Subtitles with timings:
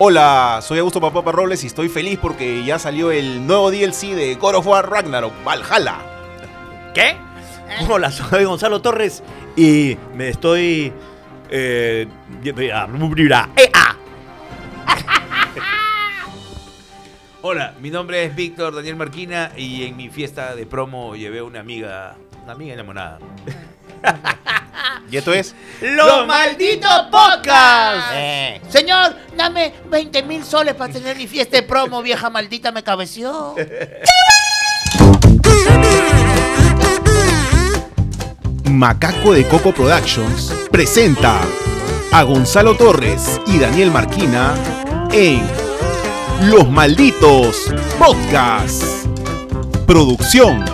[0.00, 4.36] Hola, soy Augusto Papapa Robles y estoy feliz porque ya salió el nuevo DLC de
[4.36, 5.98] God of War Ragnarok, Valhalla.
[6.94, 7.16] ¿Qué?
[7.88, 9.24] Hola, soy Gonzalo Torres
[9.56, 10.92] y me estoy...
[11.50, 12.06] Eh,
[12.44, 13.96] eh, ah.
[17.42, 21.58] Hola, mi nombre es Víctor Daniel Marquina y en mi fiesta de promo llevé una
[21.58, 23.18] amiga, una amiga enamorada.
[25.10, 25.54] ¿Y esto es?
[25.80, 28.10] ¡Los malditos podcasts!
[28.12, 32.82] Eh, Señor, dame 20 mil soles para tener mi fiesta de promo, vieja maldita me
[32.82, 33.54] cabeció.
[38.64, 41.40] Macaco de Coco Productions presenta
[42.12, 44.54] a Gonzalo Torres y Daniel Marquina
[45.10, 45.42] en
[46.50, 49.08] Los Malditos Podcasts.
[49.86, 50.64] Producción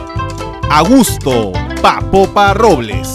[0.70, 1.52] Augusto
[1.84, 3.12] Papopa Robles.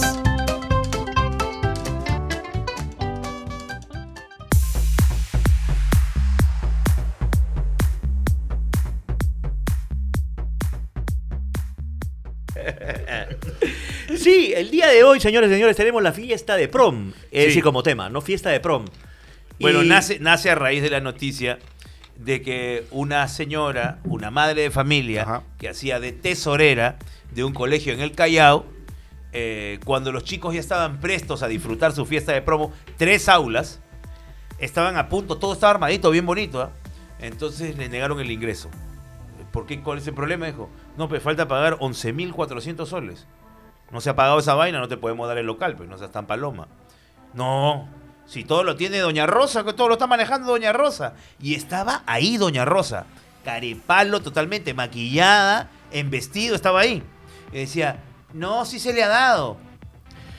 [14.17, 17.09] Sí, el día de hoy, señores y señores, tenemos la fiesta de prom.
[17.31, 17.47] Es Sí.
[17.47, 18.21] decir, como tema, ¿no?
[18.21, 18.85] Fiesta de prom.
[19.59, 21.59] Bueno, Y- nace, nace a raíz de la noticia
[22.19, 25.43] de que una señora, una madre de familia, Ajá.
[25.57, 26.97] que hacía de tesorera
[27.31, 28.65] de un colegio en el Callao,
[29.31, 33.79] eh, cuando los chicos ya estaban prestos a disfrutar su fiesta de promo, tres aulas,
[34.57, 36.71] estaban a punto, todo estaba armadito, bien bonito, ¿ah?
[37.19, 38.69] entonces le negaron el ingreso.
[39.53, 39.81] ¿Por qué?
[39.81, 40.45] ¿Cuál es el problema?
[40.45, 43.27] Dijo, no, pues falta pagar 11.400 soles.
[43.91, 46.11] No se ha pagado esa vaina, no te podemos dar el local, pues no seas
[46.11, 46.67] tan paloma.
[47.33, 47.87] No,
[48.29, 51.15] si todo lo tiene Doña Rosa, que todo lo está manejando Doña Rosa.
[51.41, 53.07] Y estaba ahí Doña Rosa,
[53.43, 57.01] carepalo totalmente, maquillada, en vestido, estaba ahí.
[57.51, 59.57] Y decía, no, sí se le ha dado.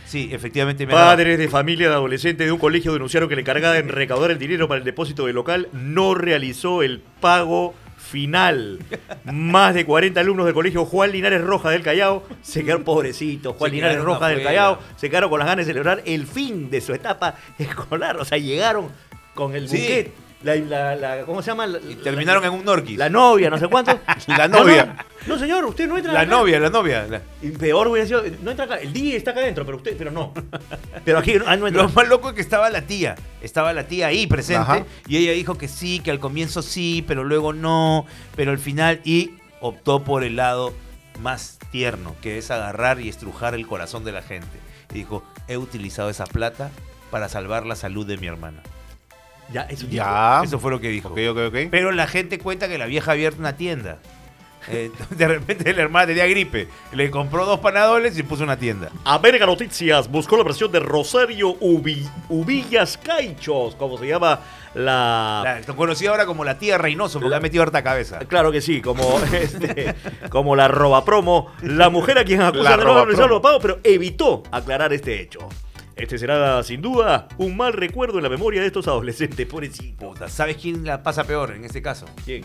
[0.07, 0.93] Sí, efectivamente me.
[0.93, 4.39] Padres de familia de adolescentes de un colegio denunciaron que la encargada en recaudar el
[4.39, 8.79] dinero para el depósito del local no realizó el pago final.
[9.25, 13.55] Más de 40 alumnos del colegio Juan Linares Roja del Callao se quedaron pobrecitos.
[13.57, 14.43] Juan Se Linares Roja del.
[14.43, 18.17] Callao se quedaron con las ganas de celebrar el fin de su etapa escolar.
[18.17, 18.89] O sea, llegaron
[19.35, 19.77] con el Sí.
[19.79, 20.13] buquet.
[20.43, 21.67] La, la- la- ¿Cómo se llama?
[21.67, 22.97] La- Y terminaron en un Norquis.
[22.97, 23.99] La novia, no sé cuánto.
[24.27, 25.05] La No, novia.
[25.27, 26.31] No, no, señor, usted no entra La acá.
[26.31, 27.23] novia, la novia.
[27.43, 28.77] Y peor hubiera sido, no entra acá.
[28.77, 30.33] El DJ está acá adentro, pero usted, pero no.
[31.05, 31.83] Pero aquí ah, no entra.
[31.83, 33.17] Lo más loco es que estaba la tía.
[33.43, 34.63] Estaba la tía ahí presente.
[34.63, 34.85] Ajá.
[35.07, 38.07] Y ella dijo que sí, que al comienzo sí, pero luego no.
[38.35, 39.01] Pero al final.
[39.05, 40.73] Y optó por el lado
[41.21, 44.49] más tierno, que es agarrar y estrujar el corazón de la gente.
[44.91, 46.71] Y dijo: He utilizado esa plata
[47.11, 48.63] para salvar la salud de mi hermana.
[49.53, 50.43] Ya, eso Ya.
[50.45, 51.13] Eso fue lo que dijo.
[51.71, 53.99] Pero la gente cuenta que la vieja ha abierto una tienda.
[54.69, 56.69] Eh, de repente la hermana tenía gripe.
[56.93, 58.91] Le compró dos panadoles y puso una tienda.
[59.05, 64.41] América Noticias buscó la versión de Rosario Ubi- Ubillas Caichos, como se llama
[64.75, 65.61] la...
[65.67, 68.21] La, conocida ahora como la tía Reynoso, porque ha metido harta cabeza.
[68.21, 69.95] Claro que sí, como este,
[70.29, 73.61] como la roba promo, la mujer a quien acusa La de no haber los pagos,
[73.63, 75.41] pero evitó aclarar este hecho.
[75.97, 80.09] Este será, sin duda, un mal recuerdo en la memoria de estos adolescentes, pobrecito.
[80.11, 82.07] Puta, ¿sabes quién la pasa peor en este caso?
[82.25, 82.45] ¿Quién?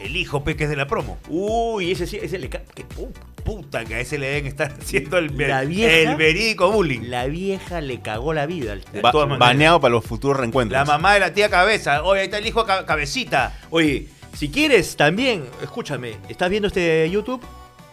[0.00, 1.18] El hijo Peque es de la promo.
[1.28, 3.12] Uy, ese sí, ese le ca- qué pu-
[3.44, 7.02] Puta, que a ese le deben estar haciendo el, ver- La vieja- el verídico bullying.
[7.08, 9.48] La vieja le cagó la vida al De Ba- todas maneras.
[9.48, 10.78] baneado para los futuros reencuentros.
[10.78, 12.02] La mamá de la tía Cabeza.
[12.04, 13.58] Oye, ahí está el hijo Ca- Cabecita.
[13.70, 17.40] Oye, si quieres también, escúchame, ¿estás viendo este YouTube?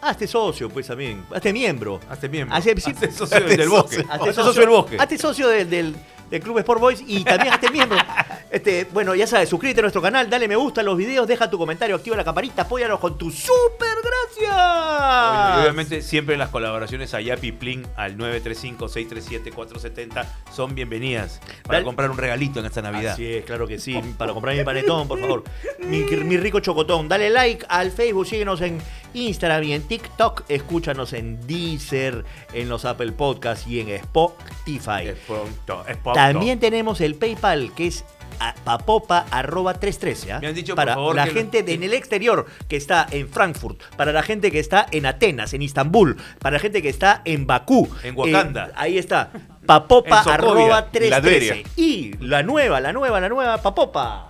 [0.02, 1.24] Hazte socio, pues también.
[1.34, 2.00] Hazte miembro.
[2.08, 2.56] Hazte miembro.
[2.56, 4.04] Hazte, sí, Hazte socio del bosque.
[4.08, 4.96] hazte socio del bosque.
[4.98, 5.96] Hazte socio del, del-
[6.30, 7.98] del Club Sport Boys y también hazte miembro.
[8.50, 11.48] Este, bueno, ya sabes, suscríbete a nuestro canal, dale me gusta a los videos, deja
[11.48, 15.54] tu comentario, activa la campanita, apóyanos con tu super gracias.
[15.54, 21.84] Oye, obviamente siempre las colaboraciones a Yapi Plin al 935-637-470 son bienvenidas para Dale.
[21.84, 23.12] comprar un regalito en esta Navidad.
[23.12, 24.00] Así es, claro que sí.
[24.18, 25.44] Para comprar mi panetón, por favor.
[25.78, 27.06] Mi, mi rico chocotón.
[27.08, 28.80] Dale like al Facebook, síguenos en
[29.14, 30.44] Instagram y en TikTok.
[30.48, 35.12] Escúchanos en Deezer, en los Apple Podcasts y en Spotify.
[36.14, 38.04] También tenemos el PayPal, que es
[38.38, 40.32] a- papopa arroba 313.
[40.32, 40.38] ¿ah?
[40.40, 42.76] Me han dicho, por para favor, la que lo- gente de- en el exterior que
[42.76, 46.80] está en Frankfurt, para la gente que está en Atenas, en Istambul, para la gente
[46.80, 48.68] que está en Bakú, En Wakanda.
[48.68, 49.30] eh, ahí está.
[49.66, 51.10] Papopa arroba en 313.
[51.10, 51.70] Latveria.
[51.76, 54.29] Y la nueva, la nueva, la nueva Papopa.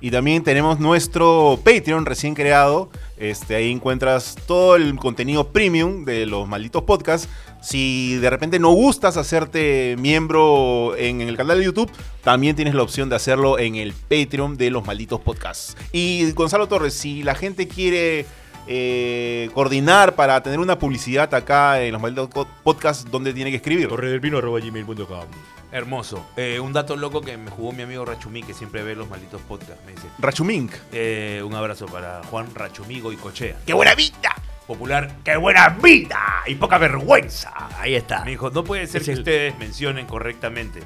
[0.00, 2.90] Y también tenemos nuestro Patreon recién creado.
[3.18, 7.28] Este, ahí encuentras todo el contenido premium de los malditos podcasts.
[7.60, 11.90] Si de repente no gustas hacerte miembro en el canal de YouTube,
[12.24, 15.76] también tienes la opción de hacerlo en el Patreon de los malditos podcasts.
[15.92, 18.24] Y Gonzalo Torres, si la gente quiere
[18.66, 23.88] eh, coordinar para tener una publicidad acá en los malditos podcasts, ¿dónde tiene que escribir?
[23.88, 25.24] Torredelpino.gmail.com
[25.72, 26.26] Hermoso.
[26.36, 29.40] Eh, un dato loco que me jugó mi amigo Rachumí, que siempre ve los malditos
[29.42, 29.84] podcasts.
[29.86, 30.72] Me dice: Rachumink.
[30.92, 33.56] eh, Un abrazo para Juan Rachumigo y Cochea.
[33.64, 34.34] ¡Qué buena vida!
[34.66, 36.42] Popular, ¡qué buena vida!
[36.46, 37.52] Y poca vergüenza.
[37.78, 38.24] Ahí está.
[38.24, 40.80] Me dijo, no puede ser Es que el- ustedes mencionen correctamente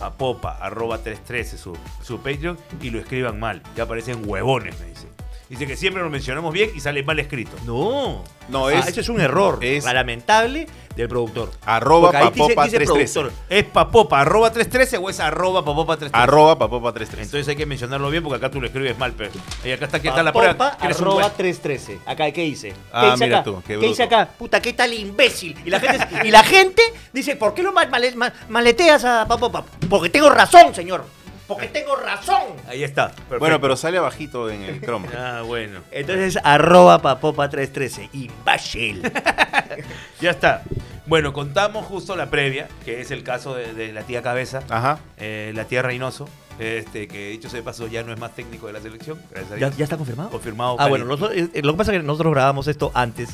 [0.00, 3.62] a Popa, arroba 313 su, su Patreon, y lo escriban mal.
[3.76, 5.08] Ya parecen huevones, me dice.
[5.54, 7.52] Dice que siempre lo mencionamos bien y sale mal escrito.
[7.64, 8.24] No.
[8.48, 10.66] No, Ah, es ese es un error es- lamentable
[10.96, 11.50] del productor.
[11.64, 13.12] arroba Porque ahí dice- papopa dice 313.
[13.20, 13.44] productor.
[13.48, 16.22] ¿Es papopa arroba 313 o es arroba papopa 313?
[16.24, 17.28] Arroba papopa 313.
[17.28, 19.30] Entonces hay que mencionarlo bien porque acá tú lo escribes mal, pero.
[19.64, 20.54] Y acá está, aquí está la prueba.
[20.56, 21.98] Papopa que eres un arroba buen- 313.
[22.04, 22.70] Acá, ¿qué dice?
[22.70, 23.44] ¿Qué Ah, mira acá?
[23.44, 24.28] tú, qué ¿Qué acá?
[24.36, 25.56] Puta, ¿qué tal imbécil?
[25.64, 29.26] Y la gente, y la gente dice, ¿por qué lo mal- male- mal- maleteas a
[29.28, 29.64] Papopa?
[29.88, 31.04] Porque tengo razón, señor.
[31.46, 32.42] Porque tengo razón.
[32.68, 33.08] Ahí está.
[33.08, 33.38] perfecto.
[33.38, 35.08] Bueno, pero sale abajito en el Chrome.
[35.16, 35.80] Ah, bueno.
[35.90, 38.10] Entonces, arroba papopa 313.
[38.12, 39.02] Imbécil.
[40.20, 40.62] Ya está.
[41.06, 44.98] Bueno, contamos justo la previa, que es el caso de, de la tía Cabeza, Ajá.
[45.18, 46.26] eh, la tía Reynoso,
[46.58, 49.20] este, que dicho sea de paso ya no es más técnico de la selección.
[49.30, 49.76] Gracias a ¿Ya, Dios.
[49.78, 50.30] ya está confirmado?
[50.30, 50.74] Confirmado.
[50.74, 50.90] Ah, Cali.
[50.90, 53.28] bueno, nosotros- eh, lo que pasa es que nosotros grabamos esto antes.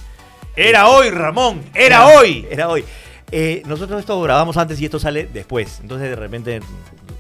[0.56, 1.62] Era hoy, Ramón.
[1.74, 2.44] Era hoy.
[2.50, 2.84] Era hoy.
[3.30, 5.78] Eh, nosotros esto grabamos antes y esto sale después.
[5.80, 6.60] Entonces, de repente,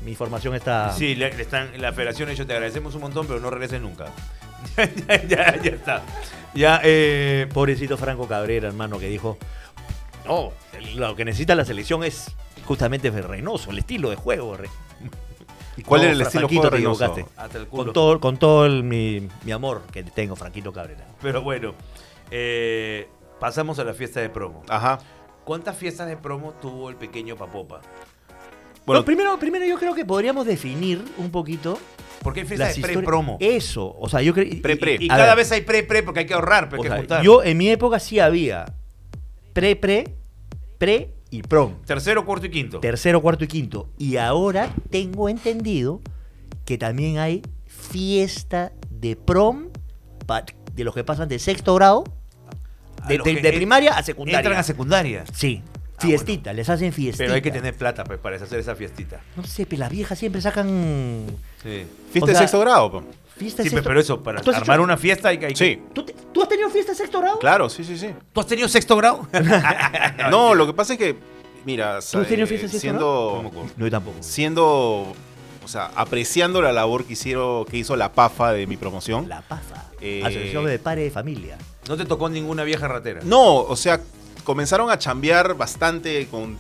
[0.04, 0.92] mi información está.
[0.92, 3.80] Sí, le, le están, la federación ha dicho, te agradecemos un montón, pero no regreses
[3.80, 4.06] nunca.
[5.08, 6.02] ya, ya, ya está.
[6.54, 9.38] Ya, eh, Pobrecito Franco Cabrera, hermano, que dijo:
[10.26, 10.52] No,
[10.96, 12.26] lo que necesita la selección es
[12.64, 14.56] justamente Reynoso, el estilo de juego.
[14.56, 14.68] Re-
[15.76, 17.04] ¿Y cuál No, era el estilo de juego de te Reynoso?
[17.04, 17.40] equivocaste.
[17.40, 17.84] hasta el culo.
[17.84, 21.06] Con todo, con todo el- mi, mi amor que tengo, Franquito Cabrera.
[21.22, 21.74] Pero bueno,
[22.30, 23.08] eh,
[23.38, 24.62] pasamos a la fiesta de promo.
[24.68, 24.98] Ajá.
[25.44, 27.80] ¿Cuántas fiestas de promo tuvo el pequeño Papopa?
[28.86, 31.78] Bueno, No, primero, primero yo creo que podríamos definir un poquito
[32.22, 33.36] Porque hay fiestas de pre-promo.
[33.40, 34.46] Eso, o sea, yo creo.
[34.46, 34.96] y- Pre, pre.
[35.00, 37.22] Y cada ver, vez hay pre-pre porque hay que ahorrar, pero hay que sea, juntar.
[37.22, 38.66] yo en mi época sí había
[39.52, 41.76] pre, pre, y prom.
[41.86, 42.80] Tercero, cuarto y quinto.
[42.80, 43.88] Tercero, cuarto y quinto.
[43.98, 46.00] Y ahora tengo entendido
[46.64, 49.68] que también hay fiesta de prom
[50.74, 52.04] de los que pasan de sexto grado,
[53.08, 54.38] de, de- de primaria a secundaria.
[54.40, 55.24] Entran a secundaria.
[55.32, 55.62] Sí,
[56.02, 57.24] Ah, fiestita, les hacen fiestita.
[57.24, 59.20] Pero hay que tener plata pues, para hacer esa fiestita.
[59.36, 61.26] No sé, pero las viejas siempre sacan
[61.62, 61.84] Sí.
[62.10, 62.90] fiesta o de sea, sexto grado.
[62.90, 63.04] po.
[63.36, 65.54] fiesta de Sí, sexto pero eso, para ¿Tú has armar hecho- una fiesta hay que...
[65.56, 67.38] Sí, ¿Tú, te- tú has tenido fiesta de sexto grado?
[67.38, 68.10] claro, sí, sí, sí.
[68.32, 69.26] ¿Tú has tenido sexto grado?
[70.30, 71.16] No, lo que pasa es que,
[71.64, 74.16] mira, ¿Tú has tenido fiesta de sexto siendo, No, yo tampoco.
[74.20, 74.66] siendo,
[75.64, 79.28] o sea, apreciando la labor que hicieron, que hizo la PAFA de mi promoción.
[79.28, 79.86] La pasa.
[80.02, 81.58] Eh, Asociación de padres de familia.
[81.88, 83.20] No te tocó ninguna vieja ratera.
[83.24, 84.00] No, o sea,
[84.42, 86.58] comenzaron a chambear bastante con,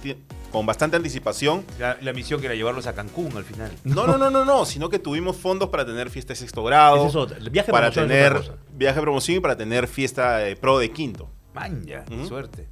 [0.52, 1.64] con bastante anticipación.
[1.78, 3.70] La, la misión que era llevarlos a Cancún al final.
[3.84, 7.06] No, no, no, no, no, sino que tuvimos fondos para tener fiesta de sexto grado,
[7.06, 7.32] es.
[7.38, 8.62] El viaje de para es tener otra cosa.
[8.74, 11.28] viaje de promoción y para tener fiesta de pro de quinto.
[11.54, 12.26] Manja, qué Ujú.
[12.26, 12.66] suerte.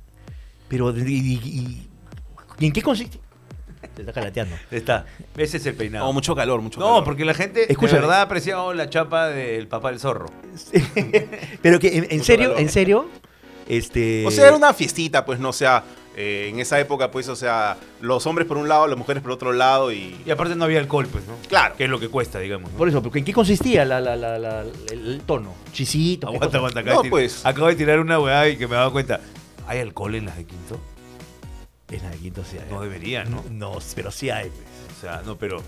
[0.69, 1.88] Pero, y, y-
[2.61, 3.19] y en qué consiste?
[3.94, 4.56] Se está calateando.
[4.72, 5.06] Está.
[5.37, 6.06] Ese es el peinado.
[6.06, 7.04] No, mucho calor, mucho no, calor.
[7.04, 8.00] porque la gente Escúchame.
[8.00, 10.26] de verdad ha apreciado la chapa del papá del zorro.
[11.62, 12.61] Pero que, en, serio, calor.
[12.61, 13.08] en serio,
[13.69, 14.25] este...
[14.26, 15.85] O sea, era una fiestita, pues, no o sea,
[16.17, 19.32] eh, en esa época, pues, o sea, los hombres por un lado, las mujeres por
[19.32, 20.20] otro lado y...
[20.26, 21.35] Y aparte no había alcohol, pues, ¿no?
[21.49, 21.76] Claro.
[21.76, 22.73] Que es lo que cuesta, digamos.
[22.73, 22.79] ¿no?
[22.79, 25.55] Por eso, porque ¿en qué consistía la, la, la, la- el, tono?
[25.73, 26.29] Chisito.
[26.29, 26.82] ¿qué Aguanta, aguanta.
[26.82, 27.47] No, acabo de tir- pues.
[27.47, 29.20] Acabo de tirar una weá y que me daba cuenta.
[29.67, 30.81] ¿Hay alcohol en las de quinto?
[31.91, 32.71] En la de quinto sí hay.
[32.73, 33.44] No debería, ¿no?
[33.50, 34.49] No, pero sí hay.
[34.49, 34.62] pues.
[34.99, 35.62] O sea, no, pero.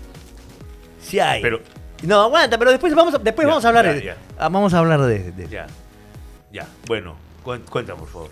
[1.01, 1.41] Sí hay.
[1.41, 1.61] Pero.
[2.03, 4.03] No, aguanta, pero después vamos a, después Ya, vamos a hablar ya, de...
[4.03, 4.17] ya.
[4.39, 5.31] ah, Vamos a hablar de...
[5.31, 5.67] de- Ya.
[6.51, 6.67] Ya.
[6.87, 8.29] Bueno, cuenta, por favor.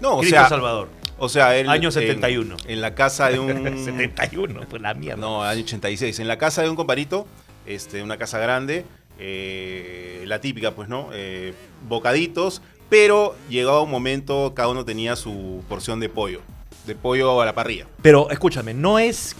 [0.00, 0.88] No, o Cristo sea, Salvador.
[1.18, 2.56] o sea, él, Año en- 71.
[2.66, 3.48] En, la casa de un...
[3.84, 5.20] 71, pues la mierda.
[5.20, 6.18] No, año 86.
[6.20, 7.26] En la casa de un comparito,
[7.66, 8.84] este, una casa grande,
[9.18, 11.10] eh, la típica, pues, ¿no?
[11.12, 11.54] Eh,
[11.88, 16.40] bocaditos, pero llegaba un momento, cada uno tenía su porción de pollo,
[16.86, 17.86] de pollo a la parrilla.
[18.02, 19.36] Pero escúchame, no es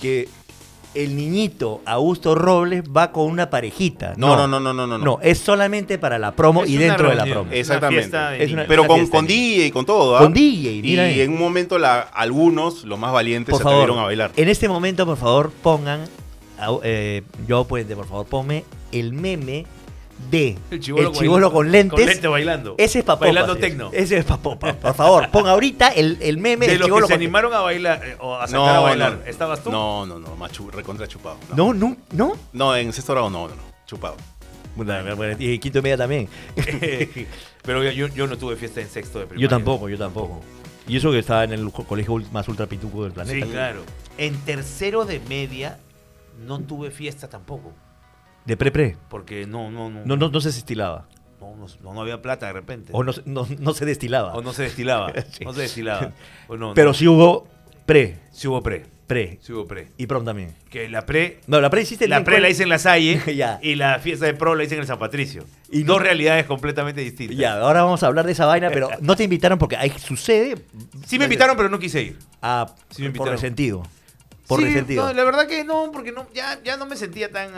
[0.00, 0.28] que
[0.94, 4.14] el niñito Augusto Robles va con una parejita.
[4.16, 4.98] No, no, no, no, no, no.
[4.98, 7.50] No, es solamente para la promo Es y dentro de la promo.
[7.52, 8.42] Exactamente.
[8.42, 8.66] Es una-.
[8.66, 10.20] Pero con, DJ y con todo, ¿ah?
[10.20, 11.18] Con DJ, mira ahí.
[11.18, 14.30] Y en un momento la, algunos, los más valientes, Por se favor, atrevieron a bailar.
[14.36, 16.04] en este momento, por favor, pongan,
[16.82, 19.66] eh, yo Puente, por favor, ponme el meme
[20.30, 21.98] de el chivolo, con lentes.
[21.98, 22.74] Con lente bailando.
[22.78, 23.26] Ese es Papopa.
[23.26, 23.60] Bailando sí.
[23.60, 23.90] tecno.
[23.92, 24.74] Ese es Papopa.
[24.74, 27.60] Por favor, pon ahorita el, el meme De del los que se con animaron a
[27.60, 29.18] bailar eh, o a sacar No, a bailar.
[29.18, 29.24] no.
[29.24, 29.70] ¿Estabas tú?
[29.70, 31.36] No, no, no, más chu- recontra chupado.
[31.54, 31.72] No.
[31.72, 32.36] No, no, no.
[32.52, 34.16] No, en sexto grado no, no, no, chupado.
[34.76, 34.94] Bueno,
[35.38, 36.28] Y quinto y media también.
[37.62, 39.42] Pero yo, yo no tuve fiesta en sexto de primaria.
[39.42, 40.40] Yo tampoco, yo tampoco.
[40.86, 43.44] Y eso que estaba en el co- colegio ul- más ultra pituco del planeta.
[43.46, 43.82] Sí, claro.
[44.16, 45.78] En tercero de media
[46.46, 47.72] no tuve fiesta tampoco.
[48.48, 48.96] De pre-pre.
[49.10, 50.04] Porque no, no, no.
[50.06, 51.06] No, no, no se estilaba.
[51.38, 52.90] no, no, no, había plata de repente.
[52.94, 54.32] O no, se- no, no se destilaba.
[54.32, 55.12] O no se destilaba.
[55.30, 55.44] Sí.
[55.44, 56.12] No se destilaba.
[56.74, 57.46] Pero sí hubo
[57.84, 58.86] pre, Sí hubo pre.
[59.06, 59.88] pre Sí hubo pre.
[59.98, 60.54] y prom también.
[60.70, 61.40] Que la pre.
[61.46, 63.58] No, la pre hiciste La pre la hice en la Salle Ya.
[63.62, 65.44] y la fiesta de pro la hice en el San Patricio.
[65.70, 67.36] Y dos realidades completamente distintas.
[67.36, 70.64] Ya, ahora vamos a hablar de esa vaina, pero no te invitaron porque ahí sucede.
[71.06, 72.18] Sí me invitaron, pero no quise ir.
[72.40, 73.32] Ah, Sí me por invitaron.
[73.34, 73.82] resentido.
[74.46, 75.06] Por Sí, resentido.
[75.06, 77.50] no, la verdad que no, porque no, ya, ya no me sentía tan.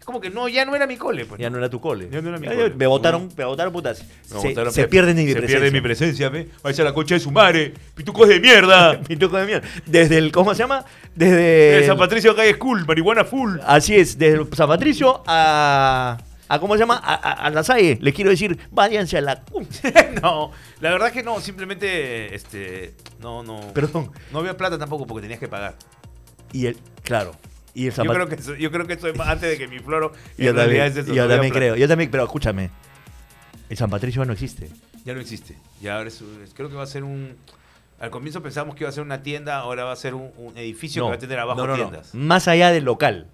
[0.00, 1.26] Es como que no, ya no era mi cole.
[1.26, 2.08] Pues, Ya no era tu cole.
[2.10, 2.70] Ya no era mi Ya, cole.
[2.74, 4.02] Me votaron, me votaron putas.
[4.02, 5.58] Me se botaron, se pierden de mi se presencia.
[5.60, 6.48] pierde mi presencia, ¿ve?
[6.62, 7.74] Vaya a la concha de su madre.
[7.94, 8.98] Pitucos de mierda.
[9.06, 9.68] Pituco de mierda.
[9.84, 10.84] Desde el, ¿cómo se llama?
[11.14, 11.84] Desde.
[11.86, 13.58] San Patricio acá es cool, marihuana full.
[13.66, 16.16] Así es, desde San Patricio a.
[16.48, 16.98] a ¿Cómo se llama?
[17.04, 17.98] A, a- a la Salle.
[18.00, 19.42] Les quiero decir, váyanse a la.
[20.22, 23.60] no, la verdad que no, simplemente, este, no, no.
[23.74, 24.10] Perdón.
[24.32, 25.74] No había plata tampoco porque tenías que pagar.
[26.54, 26.78] Y el.
[27.02, 27.32] Claro.
[27.74, 29.68] Y el San Yo creo que eso- yo creo que es más antes de que
[29.68, 30.12] mi floro.
[30.38, 31.76] y Yo también, es eso, yo también creo.
[31.76, 32.70] Yo también, pero escúchame.
[33.68, 34.68] El San Patricio ya no existe.
[35.04, 35.56] Ya no existe.
[35.80, 37.36] Ya ahora es, es- creo que va a ser un.
[38.00, 40.56] Al comienzo pensábamos que iba a ser una tienda, ahora va a ser un, un
[40.56, 42.14] edificio que va a tener abajo no, tiendas.
[42.14, 43.26] Más allá del local.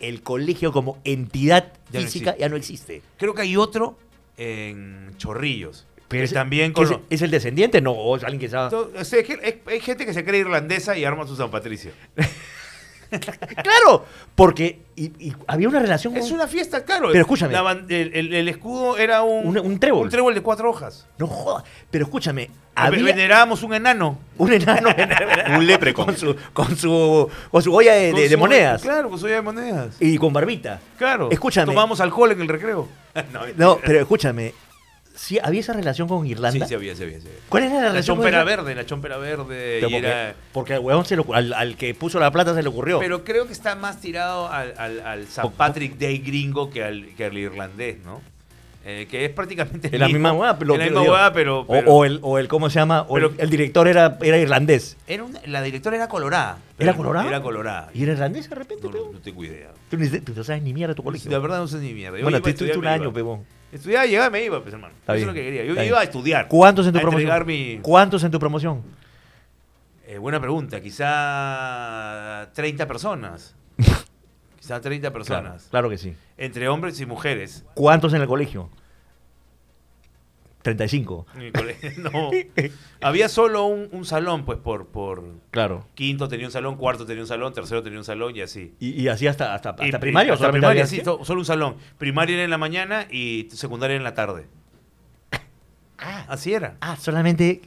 [0.00, 3.02] El colegio como entidad Ya física ya no existe.
[3.18, 3.98] Creo que hay otro
[4.36, 5.86] en Chorrillos.
[6.08, 7.80] Pero ese- también ¿qué con es, lo- ¿Es el descendiente?
[7.80, 8.76] No, o es alguien que sabe.
[8.98, 11.90] Es hay, hay gente que se cree irlandesa y arma su San Patricio.
[13.62, 17.08] Claro, porque y, y había una relación Es con- una fiesta, claro.
[17.08, 17.52] Pero escúchame.
[17.52, 20.04] La el, el- el escudo era un, Un- un trébol.
[20.04, 21.06] Un trébol de cuatro hojas.
[21.18, 21.64] No jodas.
[21.90, 23.04] Pero escúchame, Había...
[23.04, 24.18] Venerábamos un enano.
[24.38, 24.88] un enano
[25.58, 26.06] Un leprecon.
[26.06, 29.18] con su con su con su olla de, Con de- de su- monedas Claro, con
[29.18, 29.96] su olla de monedas.
[30.00, 30.80] y con barbita.
[30.98, 31.28] Claro.
[31.30, 31.66] Escúchame.
[31.72, 32.88] Tomamos alcohol en el recreo.
[33.32, 34.54] no, No, pero escúchame,
[35.14, 36.66] sí había esa relación con Irlanda.
[36.66, 37.20] sí había, sí había.
[37.20, 37.38] sí había.
[37.48, 38.62] ¿Cuál era la La relación con chompera Irlanda?
[38.62, 39.76] verde, la chompera verde.
[39.80, 42.54] Pero y porque, era- porque al huevón se ocur- al, al que puso la plata
[42.54, 42.98] se le ocurrió.
[42.98, 47.14] Pero creo que está más tirado al, al, al San Patrick Day gringo que al,
[47.16, 48.20] que al irlandés, ¿no?
[48.86, 50.18] Eh, que es prácticamente la mismo.
[50.18, 53.06] misma hueá, pero- la misma hueá, o, pero- o el, o el, ¿cómo se llama?
[53.08, 54.98] O el- Pero- el, director era, era irlandés.
[55.06, 56.58] era la directora era colorada.
[56.78, 57.26] ¿Era colorada?
[57.26, 57.90] Era colorada.
[57.94, 59.12] ¿Y era irlandés de repente, No, no, pebón?
[59.14, 59.70] no tengo idea.
[59.90, 59.96] Tú,
[60.36, 61.30] no sabes ni mierda de tu colegio.
[61.30, 62.18] La verdad no sé ni mierda.
[62.18, 63.44] Yo bueno, a estuviste un año, pebón.
[63.74, 64.94] Estudiaba, llegaba y me iba, pues hermano.
[65.00, 65.64] Está Eso bien, es lo que quería.
[65.64, 66.08] Yo está iba a bien.
[66.10, 66.48] estudiar.
[66.48, 67.22] ¿Cuántos en tu a promoción?
[67.22, 67.78] entregar mi...
[67.82, 68.82] ¿Cuántos en tu promoción?
[70.06, 70.80] Eh, buena pregunta.
[70.80, 73.56] Quizá 30 personas.
[74.60, 75.66] Quizá 30 personas.
[75.70, 76.14] Claro que sí.
[76.38, 77.64] Entre hombres y mujeres.
[77.74, 78.70] ¿Cuántos en el colegio?
[80.64, 81.26] 35.
[81.34, 82.30] En mi colegio, no.
[83.02, 85.86] Había solo un, un salón, pues, por, por Claro.
[85.94, 88.74] quinto tenía un salón, cuarto tenía un salón, tercero tenía un salón y así.
[88.80, 91.76] ¿Y, y así hasta, hasta, hasta Y- primaria hasta primaria, sí, solo un salón.
[91.98, 94.46] Primaria era en la mañana y secundaria en la tarde.
[96.28, 96.76] Así era.
[96.80, 97.60] Ah, solamente...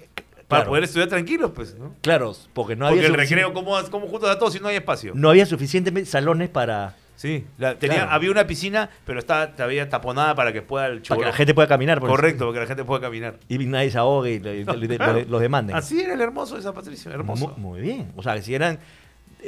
[0.47, 1.93] Para claro, poder estudiar tranquilos, pues, ¿no?
[2.01, 4.69] Claro, porque no Porque había el sufici- recreo, ¿cómo, ¿cómo juntas a todos si no
[4.69, 5.11] hay espacio?
[5.13, 8.11] No había suficientes salones para, Sí, la- tenía, Claro.
[8.11, 11.53] había una piscina, pero estaba todavía taponada para que pueda el para que la gente
[11.55, 11.99] pueda caminar.
[11.99, 13.39] por Correcto, para que la gente pueda caminar.
[13.49, 14.63] Y nadie se ahogue y, le-
[14.97, 15.25] Claro.
[15.27, 15.75] los demanden.
[15.75, 17.55] Así era el hermoso de San Patricio, hermoso.
[17.57, 18.11] Mu- Muy, bien.
[18.15, 18.77] O sea, que si eran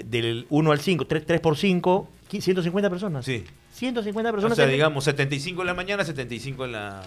[0.03, 3.23] del 1 al 5, 3, 3 por 5, 150 personas.
[3.23, 3.45] Sí.
[3.71, 4.55] 150 O personas.
[4.55, 7.01] sea, en- digamos, 75 en la mañana, 75 en la...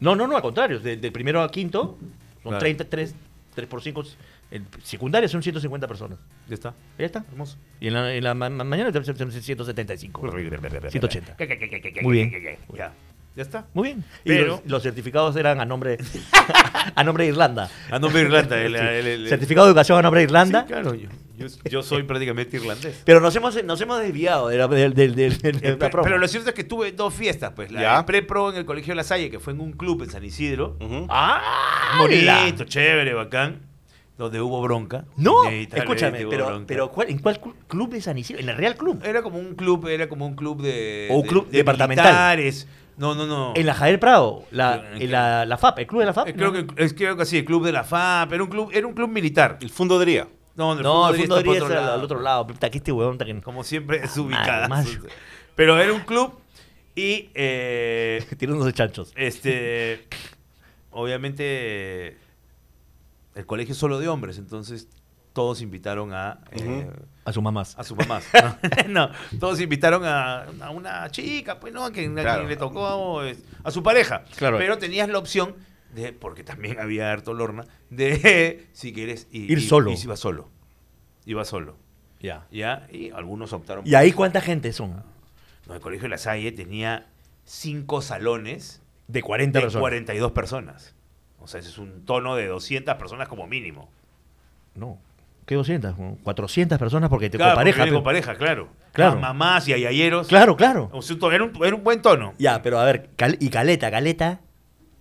[0.00, 0.78] No, no, no, al contrario.
[0.80, 1.98] de- del primero al quinto
[2.42, 2.58] son Claro.
[2.60, 3.14] 33,
[3.54, 4.04] 3 por 5.
[4.50, 6.18] En secundaria son 150 personas.
[6.48, 6.74] Ya está.
[6.98, 7.24] Ya está.
[7.30, 7.56] Hermoso.
[7.80, 10.20] Y en la, en la ma- ma- mañana son 175.
[10.90, 11.36] 180.
[12.02, 12.30] Muy bien.
[12.76, 12.92] Ya.
[13.36, 13.66] Ya está.
[13.74, 14.04] Muy bien.
[14.24, 15.98] Y Pero- los, los certificados eran a nombre
[16.94, 17.68] a nombre de Irlanda.
[17.90, 18.60] A nombre de Irlanda.
[18.62, 20.60] el- el- el- Certificado de educación a nombre de Irlanda.
[20.60, 20.94] Sí, claro.
[20.94, 23.02] Yo, yo- yo soy prácticamente irlandés.
[23.04, 24.94] Pero nos hemos, nos hemos desviado de la, de la
[25.42, 27.72] Eh, Pero, lo cierto es que tuve dos fiestas, pues.
[27.72, 30.22] La pre-pro en el Colegio de La Salle, que fue en un club en San
[30.22, 30.76] Isidro.
[31.08, 31.96] ¡Ah!
[31.98, 33.62] Bonito, chévere, bacán.
[34.16, 35.04] Donde hubo bronca.
[35.16, 36.66] No, escúchame, pero, bronca.
[36.68, 38.40] pero ¿cuál- ¿en cuál clu- club de San Isidro?
[38.40, 39.02] ¿En el Real Club?
[39.04, 41.08] Era como un club, era como un club de.
[41.10, 42.06] O un club de departamental.
[42.06, 42.68] militares.
[42.96, 43.54] No, no, no.
[43.56, 46.28] En la Javier Prado, la, ¿En la, la FAP, el club de la FAP.
[46.28, 46.66] Eh, creo, ¿no?
[46.74, 48.32] que, es, creo que sí, el club de la FAP.
[48.32, 49.58] Era un club, era un club militar.
[49.60, 50.28] El fondo de día.
[50.54, 51.94] No, el No, el fondo de está por Díaz otro era lado.
[51.98, 52.46] al otro lado.
[52.46, 54.84] Puta, que este huevón está que- Como siempre es Ah, ubicada.
[55.56, 56.34] Pero era un club
[56.94, 59.12] y eh, tirándose chanchos.
[59.16, 60.06] este
[60.92, 62.16] obviamente
[63.34, 64.88] el colegio es solo de hombres, entonces
[65.32, 66.88] todos invitaron a eh,
[67.24, 67.76] A sus mamás.
[67.78, 68.24] a sus mamás.
[68.32, 68.58] No,
[69.08, 69.10] no,
[69.40, 73.20] todos invitaron a, a una chica, pues no, a quien, a quien le tocó
[73.64, 74.24] a su pareja.
[74.36, 74.58] Claro.
[74.58, 75.56] Pero tenías la opción
[75.94, 79.90] de, porque también había harto lorna, de si quieres i- Ir solo.
[79.90, 80.50] Y si iba solo.
[81.26, 81.76] Iba solo.
[82.20, 82.46] Ya.
[82.50, 85.02] Ya, y algunos optaron ¿Y ahí cuánta gente son?
[85.66, 87.06] no, el colegio de la Salle tenía
[87.44, 89.80] cinco salones De 40 de personas.
[89.80, 90.94] 42 personas.
[91.44, 93.88] O sea, ese es un tono de 200 personas como mínimo.
[94.74, 94.98] No.
[95.46, 95.94] ¿Qué 200?
[96.22, 98.32] 400 personas porque te Claro, con pareja.
[98.32, 98.68] con claro.
[98.92, 99.14] Claro.
[99.16, 100.26] Ma- Mamás y ayayeros.
[100.28, 100.88] Claro, claro.
[100.92, 102.32] O sea, era, un, era un buen tono.
[102.38, 104.40] Ya, pero a ver, cal- y Caleta, Caleta.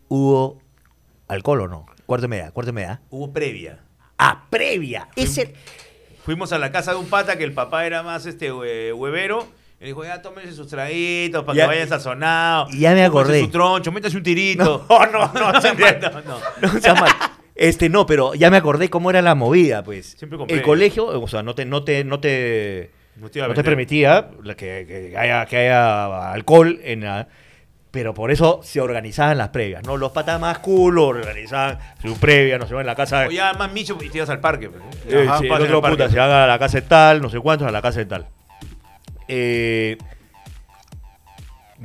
[0.09, 0.61] hubo
[1.27, 1.85] alcohol o no.
[2.05, 3.01] Cuarto de media, cuarto de media.
[3.09, 3.79] Hubo previa.
[4.17, 5.07] Ah, previa.
[5.15, 5.53] Es el-
[6.25, 9.47] Fuimos a la casa de un pata que el papá era más este hue- huevero.
[9.83, 12.73] Y dijo, ya tómense sus traguitos para Ya- que vayan sazonados.
[12.73, 13.41] y ya me acordé.
[13.41, 14.85] su troncho, métase un tirito.
[14.89, 15.59] No, no, no, no,
[16.61, 16.79] no.
[16.87, 17.11] No mal.
[17.55, 20.15] Este, no, pero ya me acordé cómo era la movida, pues.
[20.17, 23.53] Siempre con El colegio, o sea, no te, no te, no te, No te no
[23.53, 27.27] te permitía que, que haya, que haya alcohol en la-
[27.91, 29.97] pero por eso se organizaban las previas, ¿no?
[29.97, 33.27] Los patas más culo organizaban su previa, no se van en la casa.
[33.27, 34.69] O ya más micho y te ibas al parque.
[34.69, 34.81] pues.
[35.13, 37.39] Eh, Ajá, sí, el otro puta, se van a la casa de tal, no sé
[37.39, 38.27] cuántos, a la casa de tal.
[39.27, 39.97] Eh,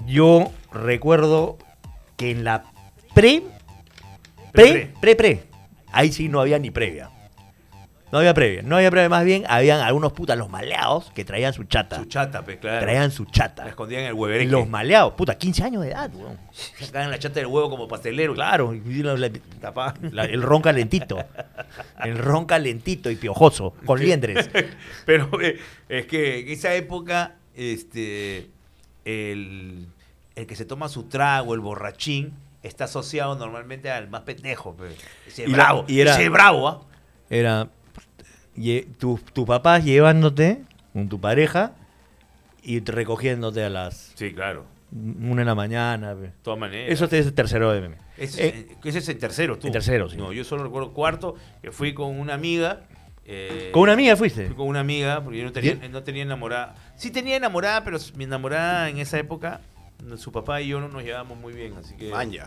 [0.07, 1.59] yo recuerdo
[2.17, 2.65] que en la
[3.15, 3.43] pre,
[4.53, 5.43] pre, pre, pre,
[5.93, 7.11] ahí sí no había ni previa.
[8.11, 11.53] No había previa, no había previa, más bien habían algunos putas, los maleados, que traían
[11.53, 11.97] su chata.
[11.97, 12.81] Su chata, pues, claro.
[12.81, 13.69] traían su La chata.
[13.69, 14.51] escondían en el Y huevereque.
[14.51, 16.39] los maleados, puta, 15 años de edad, weón.
[16.81, 18.35] Sacaban la chata del huevo como pastelero.
[18.35, 19.31] Claro, y la- la-
[20.11, 21.19] la- el ron calentito.
[22.03, 24.49] El ron calentito y piojoso, con liendres.
[25.05, 25.59] Pero eh,
[25.91, 28.51] es que en esa época, este,
[29.05, 29.87] el,
[30.35, 34.75] el que se toma su trago, el borrachín, está asociado normalmente al más pendejo.
[34.77, 34.95] pues.
[35.27, 35.85] Ese Y la- bravo.
[35.89, 36.81] y era- ese bravo, ¿ah?
[37.31, 37.69] Era
[38.59, 40.63] lle- tu- tus papás llevándote
[40.93, 41.73] con tu pareja
[42.63, 44.65] y te recogiéndote a las Sí, claro.
[44.93, 46.15] una de la mañana.
[46.15, 46.91] De todas maneras.
[46.93, 47.97] Eso te es el tercero de meme.
[48.17, 49.67] Ese, Eh, es- ese es en tercero, tú.
[49.69, 50.17] en tercero, sí.
[50.17, 52.83] No, yo solo recuerdo cuarto, que fui con una amiga.
[53.31, 54.47] eh, ¿Con una amiga fuiste?
[54.47, 56.75] Fui con una amiga, porque yo no tenía, no tenía enamorada.
[56.97, 59.61] Sí tenía enamorada, pero mi enamorada en esa época,
[60.17, 62.09] su papá y yo no nos llevábamos muy bien, así que...
[62.11, 62.47] Maña.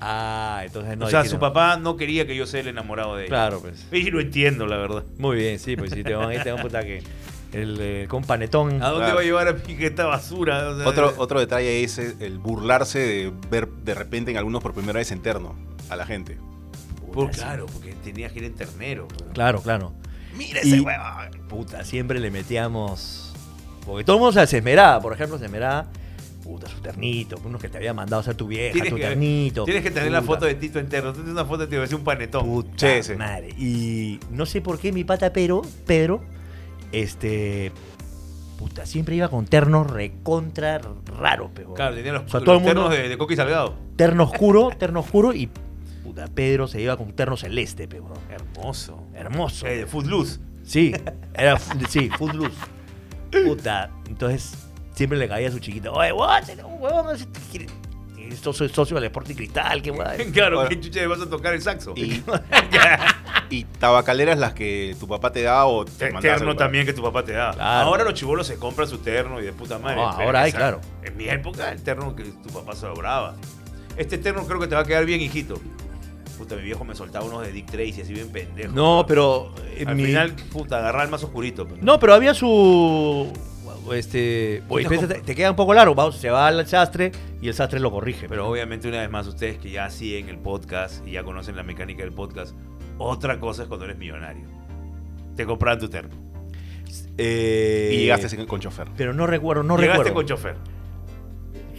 [0.00, 1.06] Ah, entonces no.
[1.06, 1.52] o sea, su nada.
[1.52, 3.28] papá no quería que yo sea el enamorado de ella.
[3.30, 3.86] Claro, pues.
[3.92, 5.04] Y lo entiendo, la verdad.
[5.18, 7.02] Muy bien, sí, pues sí, te van ahí, te van puta que.
[7.52, 8.82] El, eh, con panetón.
[8.82, 9.14] ¿A dónde Claro.
[9.14, 10.68] va a llevar a mí esta basura?
[10.70, 14.74] O sea, Otro, otro detalle es el burlarse de ver de repente en algunos por
[14.74, 15.54] primera vez en terno
[15.88, 16.36] a la gente.
[17.14, 19.08] por- claro, porque tenía que ir en ternero.
[19.08, 19.30] pues.
[19.32, 19.94] Claro, claro.
[20.36, 21.30] Mira ese huevón.
[21.48, 23.32] Puta, siempre le metíamos.
[23.86, 25.86] Porque todo el mundo se esmeraba, por ejemplo, se esmeraba.
[26.46, 29.02] Puta, su ternito, unos que te había mandado a hacer tu vieja, Tienes tu que,
[29.02, 29.64] ternito.
[29.64, 31.08] tienes que tener la foto de Tito entero.
[31.10, 32.44] Tú tienes una foto de Tito, es un panetón.
[32.46, 33.14] Puta Sí, sí.
[33.16, 33.48] madre.
[33.58, 36.22] Y no sé por qué mi pata Pedro, Pedro,
[36.92, 37.72] este.
[38.58, 40.80] Puta, siempre iba con ternos recontra
[41.18, 41.74] raros, pero.
[41.74, 43.74] Claro, tenía los, O sea, los todo el mundo- ternos de, de Coqui Salgado.
[43.96, 45.50] Terno oscuro, terno oscuro y.
[46.04, 48.06] Puta, Pedro se iba con terno celeste, pero.
[48.30, 49.02] Hermoso.
[49.14, 49.66] Hermoso.
[49.66, 50.38] Eh, de Footloose.
[50.62, 50.92] Sí,
[51.34, 51.58] era.
[51.88, 52.54] Sí, footloose.
[53.44, 54.65] Puta, entonces
[54.96, 55.92] siempre le caía a su chiquita.
[55.92, 56.42] Oye, what?
[56.80, 57.28] Huevón, es
[58.42, 60.18] socio, socio del Sporting Cristal, qué guay.
[60.32, 60.68] claro, Bueno.
[60.68, 61.92] ¿qué chucha le vas a tocar el saxo?
[61.96, 62.22] Y,
[63.50, 67.24] y tabacaleras las que tu papá te da o te terno también que tu papá
[67.24, 67.52] te da.
[67.52, 67.86] Claro.
[67.88, 69.96] Ahora los chivolos se compran su terno y de puta madre.
[70.02, 70.80] No, Pero ahora hay, claro.
[71.04, 73.36] En mi época, el terno que tu papá sobraba.
[73.96, 75.60] Este terno creo que te va a quedar bien, hijito.
[76.36, 78.74] Puta, mi viejo me soltaba unos de Dick Tracy, así bien pendejo.
[78.74, 79.54] No, pero.
[79.74, 81.66] eh, Al mi- final, puta, agarrar el más oscurito.
[81.66, 81.80] pues.
[81.80, 83.32] No, pero había su.
[83.94, 84.62] Este.
[84.68, 85.22] Oye, te compro.
[85.22, 86.12] te, queda un poco largo.
[86.12, 88.28] Se va al sastre y el sastre lo corrige.
[88.28, 91.62] Pero obviamente, una vez más, ustedes que ya siguen el podcast y ya conocen la
[91.62, 92.54] mecánica del podcast,
[92.98, 94.46] otra cosa es cuando eres millonario.
[95.36, 96.14] Te compraban tu terno.
[97.18, 98.88] Eh, Y llegaste sin- con chofer.
[98.96, 100.14] Pero no recuerdo, no Llegaste recuerdo.
[100.14, 100.56] con chofer.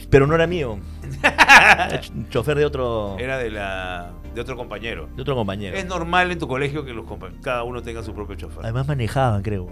[0.10, 0.80] Pero no era mío.
[1.24, 3.18] Era chofer de otro.
[3.20, 5.10] Era de, la, de otro compañero.
[5.16, 5.76] De otro compañero.
[5.76, 7.06] Es normal en tu colegio que los
[7.42, 8.60] cada uno tenga su propio chofer.
[8.64, 9.68] Además manejaban, creo.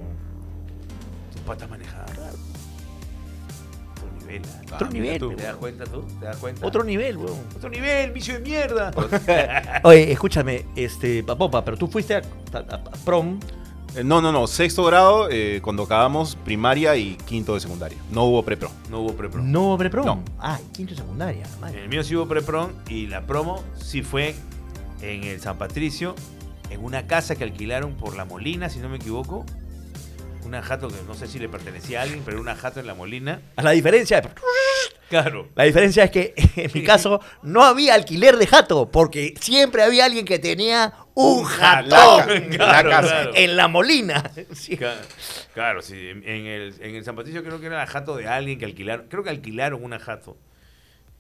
[1.32, 1.95] Tus patas manejaban.
[4.74, 5.14] Otro nivel.
[5.14, 5.16] ah.
[5.18, 6.02] Otro nivel, ¿Te das cuenta tú?
[6.20, 6.66] ¿Te das cuenta?
[6.68, 7.40] Otro nivel, weón.
[7.56, 8.92] Otro nivel, vicio de mierda.
[9.84, 12.22] Oye, escúchame, este, Papopa, pero tú fuiste a,
[12.54, 13.40] a- a prom.
[13.96, 14.46] Eh, No, no, no.
[14.48, 17.98] Sexto grado eh, cuando acabamos primaria y quinto de secundaria.
[18.12, 18.70] No hubo prepro.
[18.90, 19.50] No hubo preprom.
[19.52, 20.06] No hubo pre-prom.
[20.06, 20.24] No.
[20.40, 21.46] Ah, quinto de secundaria.
[21.46, 21.84] En madre.
[21.84, 24.36] el mío sí hubo preprom y la promo sí fue
[25.02, 26.16] en el San Patricio,
[26.70, 29.46] en una casa que alquilaron por La Molina, si no me equivoco.
[30.46, 32.94] Una jato que no sé si le pertenecía a alguien, pero una jato en La
[32.94, 33.42] Molina.
[33.56, 34.22] A La diferencia,
[35.10, 35.50] Claro.
[35.56, 40.06] la diferencia es que en mi caso no había alquiler de jato, porque siempre había
[40.06, 43.08] alguien que tenía un jatón La casa.
[43.08, 43.32] claro.
[43.36, 44.32] en la molina.
[44.54, 44.78] Sí.
[45.54, 45.96] Claro, sí.
[46.10, 48.66] En en el, en el San Patricio creo que era la jato de alguien que
[48.66, 49.08] alquilaron.
[49.08, 50.38] Creo que alquilaron una jato.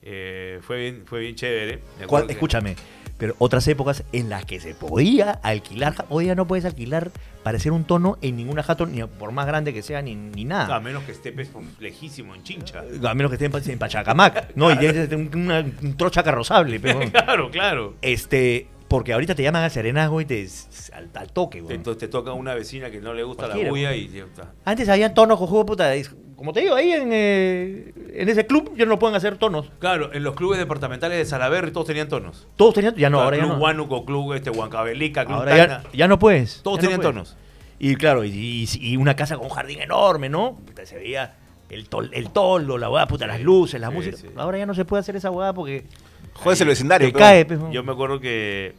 [0.05, 1.77] Eh, fue, bien, fue bien chévere.
[1.77, 2.75] Me ¿Cuál- acuerdo que- escúchame,
[3.17, 7.11] pero otras épocas en las que se podía alquilar, hoy ya no puedes alquilar
[7.43, 10.43] para hacer un tono en ninguna jato, ni por más grande que sea, ni, ni
[10.43, 10.79] A nada.
[10.79, 12.83] menos que esté pues, lejísimo en Chincha.
[13.07, 14.55] A menos que esté en, Pa- en Pachacamac.
[14.55, 16.79] No, y tienes un, una- un trocha carrozable.
[16.79, 17.93] Pero, claro, claro.
[18.01, 20.47] este, Porque ahorita te llaman a serenazgo y te
[20.93, 21.73] al, toque, weón.
[21.73, 24.09] Entonces te toca una vecina que no le gusta Cualquiera, la bulla y...
[24.09, 24.53] ya está.
[24.65, 25.95] Antes habían tonos con jugo de puta.
[26.35, 29.71] Como te digo, ahí en, eh, en ese club ya no pueden hacer tonos.
[29.79, 32.47] Claro, en los clubes departamentales de Salaberry todos tenían tonos.
[32.57, 33.63] Todos tenían, ya no, Claro, ahora ya club no.
[33.63, 36.61] Huánuco, Club este, Huancavelica, Club Ahora ya, ya no puedes.
[36.61, 37.13] Todos ya no tenían puedes.
[37.33, 37.37] tonos.
[37.79, 40.57] Y claro, y, y- y una casa con un jardín enorme, ¿no?
[40.65, 41.35] Puta, se veía
[41.69, 44.17] el, tol, el toldo, la hueá, puta, las luces, la sí, música.
[44.17, 44.27] sí.
[44.35, 45.85] Ahora ya no se puede hacer esa hueá porque
[46.33, 47.07] Jodes el vecindario.
[47.07, 48.75] te cae, pues, Yo me acuerdo que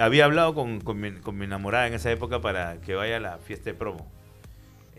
[0.00, 3.20] había hablado con, con mi, con mi enamorada en esa época para que vaya a
[3.20, 4.06] la fiesta de promo.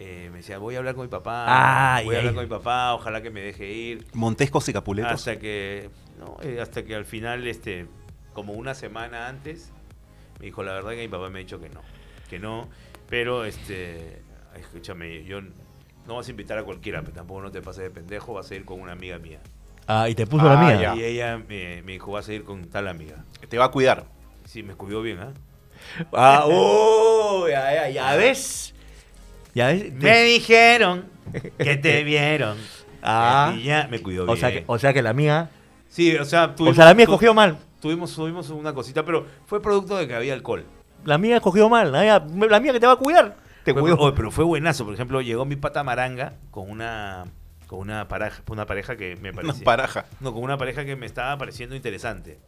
[0.06, 2.50] Eh, me decía, voy a hablar con mi papá, Ay, voy a hablar con mi
[2.50, 4.06] papá, ojalá que me deje ir.
[4.14, 5.14] Montescos y Capuletos.
[5.14, 5.90] Hasta que,
[6.20, 7.88] no, eh, hasta que al final, este,
[8.34, 9.72] como una semana antes,
[10.40, 11.80] me dijo, la verdad que mi papá me ha dicho que no,
[12.30, 12.68] que no,
[13.08, 14.22] pero, este,
[14.60, 15.40] escúchame, yo
[16.06, 18.56] no vas a invitar a cualquiera, pero tampoco no te pases de pendejo, vas a
[18.56, 19.40] ir con una amiga mía.
[19.88, 20.82] Ah, y te puso Ah, la mía.
[20.82, 20.96] ya.
[20.98, 23.24] Y ella me, me dijo, vas a ir con tal amiga.
[23.48, 24.06] Te va a cuidar.
[24.44, 25.34] Sí, me cuidó bien, ¿ah?
[26.12, 28.74] Ah, oh, ya, ya, ya ves.
[29.54, 29.94] Ya ves.
[29.94, 31.06] Me dijeron
[31.58, 32.58] que te vieron.
[33.02, 33.54] Ah.
[33.58, 34.38] Y ya me cuidó o, bien.
[34.38, 35.50] sea que, o sea que la mía.
[35.90, 37.58] sí, o sea, o sea, la mía tu- cogió mal.
[37.82, 40.64] Tuvimos, tuvimos una cosita, pero fue producto de que había alcohol.
[41.04, 41.92] La mía cogió mal.
[41.92, 43.36] La mía, la mía que te va a cuidar.
[43.66, 43.98] Te Fue- cuidó.
[43.98, 44.86] oye, pero fue buenazo.
[44.86, 47.26] Por ejemplo, llegó mi pata Maranga con una
[47.68, 49.64] con una pareja, una pareja que me Una parecía.
[49.66, 50.06] paraja.
[50.22, 52.40] No, con una pareja que me estaba pareciendo interesante.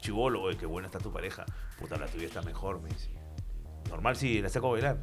[0.00, 1.44] Chivolo, oye, qué buena está tu pareja.
[1.78, 3.10] Puta, la tuya está mejor, me dice.
[3.90, 4.96] Normal si la saco a bailar.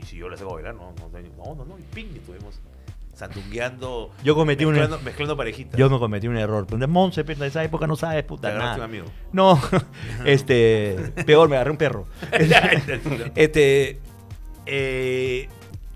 [0.00, 2.60] Y si yo saco a bailar, no, no, no, no, no, y ping, y estuvimos
[3.14, 4.10] sandungueando.
[4.22, 5.78] Yo cometí un- mezclando, mezclando parejitas.
[5.78, 6.66] Yo me cometí un error.
[6.66, 8.76] De Monse, pero de esa época no sabes, puta, nada.
[8.76, 9.06] un amigo.
[9.32, 9.58] No,
[10.26, 12.06] este, peor, me agarré un perro.
[13.34, 14.00] este,
[14.66, 15.48] eh,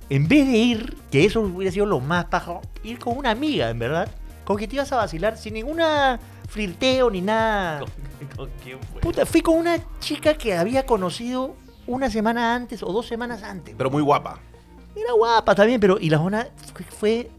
[0.08, 3.70] en vez de ir, que eso hubiera sido lo más paja, ir con una amiga,
[3.70, 4.08] en verdad,
[4.44, 7.84] con que te ibas a vacilar sin ninguna flirteo ni nada.
[8.36, 9.00] ¿Con quién fue?
[9.02, 11.54] Puta, fui con una chica que había conocido
[11.94, 13.74] una semana antes o dos semanas antes.
[13.76, 14.38] Pero muy guapa.
[14.96, 17.30] Era guapa también, pero y la zona fue, fue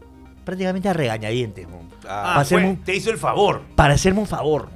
[0.44, 1.66] prácticamente a regañadientes,
[2.04, 3.62] Ah, para hacerme fue- un- te hizo el favor.
[3.76, 4.68] para hacerme un favor.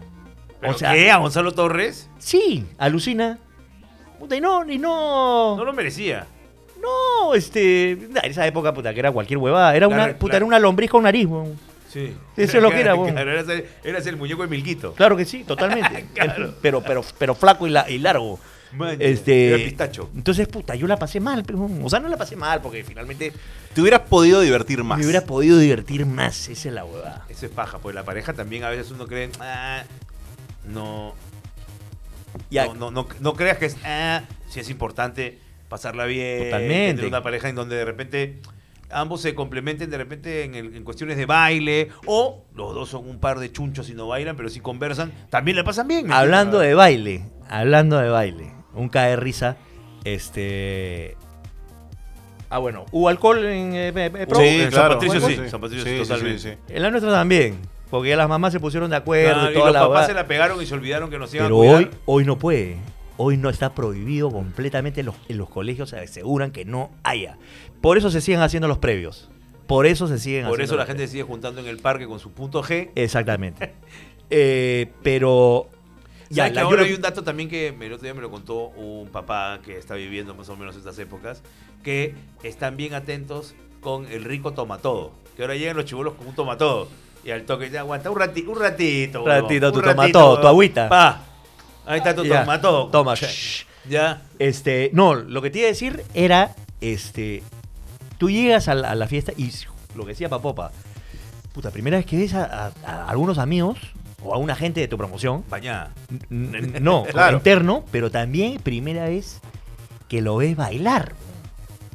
[0.61, 1.11] ¿Pero o sea, qué?
[1.11, 2.09] ¿A Gonzalo Torres?
[2.19, 3.39] sí, alucina.
[4.19, 5.57] Puta, y no, y no.
[5.57, 6.27] No lo merecía.
[6.81, 7.93] No, este.
[7.93, 9.75] En esa época, puta, que era cualquier huevada.
[9.77, 11.59] Era una, Claro, puta, era una lombriz con nariz, weón.
[11.91, 12.15] Sí.
[12.37, 13.11] Eso es lo que era, vos.
[13.11, 14.93] Claro, eras, el, eras el muñeco de Milquito.
[14.95, 16.07] Claro que sí, totalmente.
[16.15, 16.55] Claro.
[16.63, 18.39] pero, pero, pero flaco y, la- y largo.
[18.73, 19.49] Man, Este.
[19.49, 20.11] era pistacho.
[20.15, 23.33] Entonces, puta, yo la pasé mal, pero, o sea, no la pasé mal porque finalmente
[23.75, 24.99] Te hubieras podido divertir más.
[24.99, 26.49] me hubiera podido divertir más.
[26.49, 27.25] Esa es la huevada.
[27.29, 29.83] Eso es paja, pues la pareja también a veces uno cree, ah,
[30.69, 31.15] no,
[32.51, 36.95] Ya, no, no, no, no creas que es, ah, si es importante pasarla bien, Totalmente.
[36.97, 38.41] tener una pareja en donde de repente
[38.91, 43.09] ambos se complementen de repente en, el- en cuestiones de baile, o los dos son
[43.09, 46.07] un par de chunchos y no bailan, pero si conversan, también la pasan bien.
[46.07, 49.57] ¿me hablando de baile, hablando de baile, un cae de risa,
[50.05, 51.17] este.
[52.49, 54.39] Ah, bueno, hubo alcohol en eh, eh, eh, Pro?
[54.39, 54.95] Sí, en San claro.
[54.95, 56.39] Patricio sí, San Patricio sí, totalmente.
[56.39, 56.75] sí, sí.
[56.75, 57.59] En la nuestra también,
[57.91, 60.07] porque ya las mamás se pusieron de acuerdo Claro, y y toda los la papás
[60.07, 61.77] se la pegaron y se olvidaron que nos iban Pero a cuidar.
[61.77, 62.77] hoy, hoy no puede.
[63.19, 65.03] Hoy no está prohibido completamente.
[65.03, 67.39] Los, en los colegios se aseguran que no haya.
[67.81, 69.31] Por eso se siguen haciendo los previos.
[69.67, 72.21] Por eso se siguen Por haciendo eso la gente sigue juntando en el parque con
[72.21, 72.91] su punto G.
[72.95, 73.75] Exactamente.
[74.29, 75.69] Eh, pero.
[76.31, 79.09] Ya, yo ahora hay un dato también que el otro día me lo contó un
[79.11, 81.43] papá que está viviendo más o menos estas épocas,
[81.83, 85.13] que están bien atentos con el rico tomatodo.
[85.37, 86.89] Que ahora llegan los chibolos con un tomatodo.
[87.25, 89.21] Y al toque ya aguanta un, rati- un ratito.
[89.23, 90.89] Un ratito, un tu ratito, tomatodo, tu agüita.
[90.89, 91.23] Pa.
[91.85, 92.89] Ahí está tu Ya, tomatodo.
[92.89, 93.15] Toma.
[93.89, 94.23] Ya.
[94.39, 97.43] Este, no, lo que te iba a decir era, este,
[98.19, 99.51] tú llegas a la, a la fiesta y
[99.95, 100.73] lo que decía Papopa,
[101.53, 103.79] puta, primera vez que ves a, a- a algunos amigos
[104.23, 105.93] o a una gente de tu promoción, Bañada.
[106.31, 107.37] no, Claro.
[107.39, 109.41] interno, pero también primera vez
[110.09, 111.13] que lo ves bailar.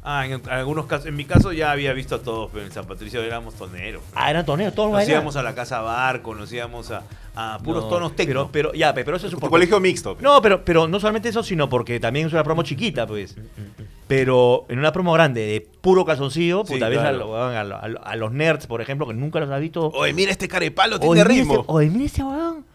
[0.03, 2.85] Ah, en algunos casos, en mi caso ya había visto a todos, pero en San
[2.87, 4.01] Patricio éramos toneros.
[4.15, 7.03] Ah, eran torneos, todos Nos íbamos a la casa bar, conocíamos a,
[7.35, 8.49] a puros No, tonos pero, técnicos.
[8.51, 10.15] pero, ya, pe- pero eso es por- colegio mixto.
[10.17, 10.23] pe.
[10.23, 13.35] No, pero, pero no solamente eso, sino porque también es una promo chiquita, pues.
[14.11, 17.17] Pero en una promo grande de puro calzoncillo, Sí, puta, ves a, claro.
[17.19, 19.87] lo- a lo- a lo- a los nerds, por ejemplo, que nunca los has visto.
[19.95, 21.53] Oye, mira este carepalo, tiene ritmo.
[21.61, 22.65] Este, oye, mira este weón.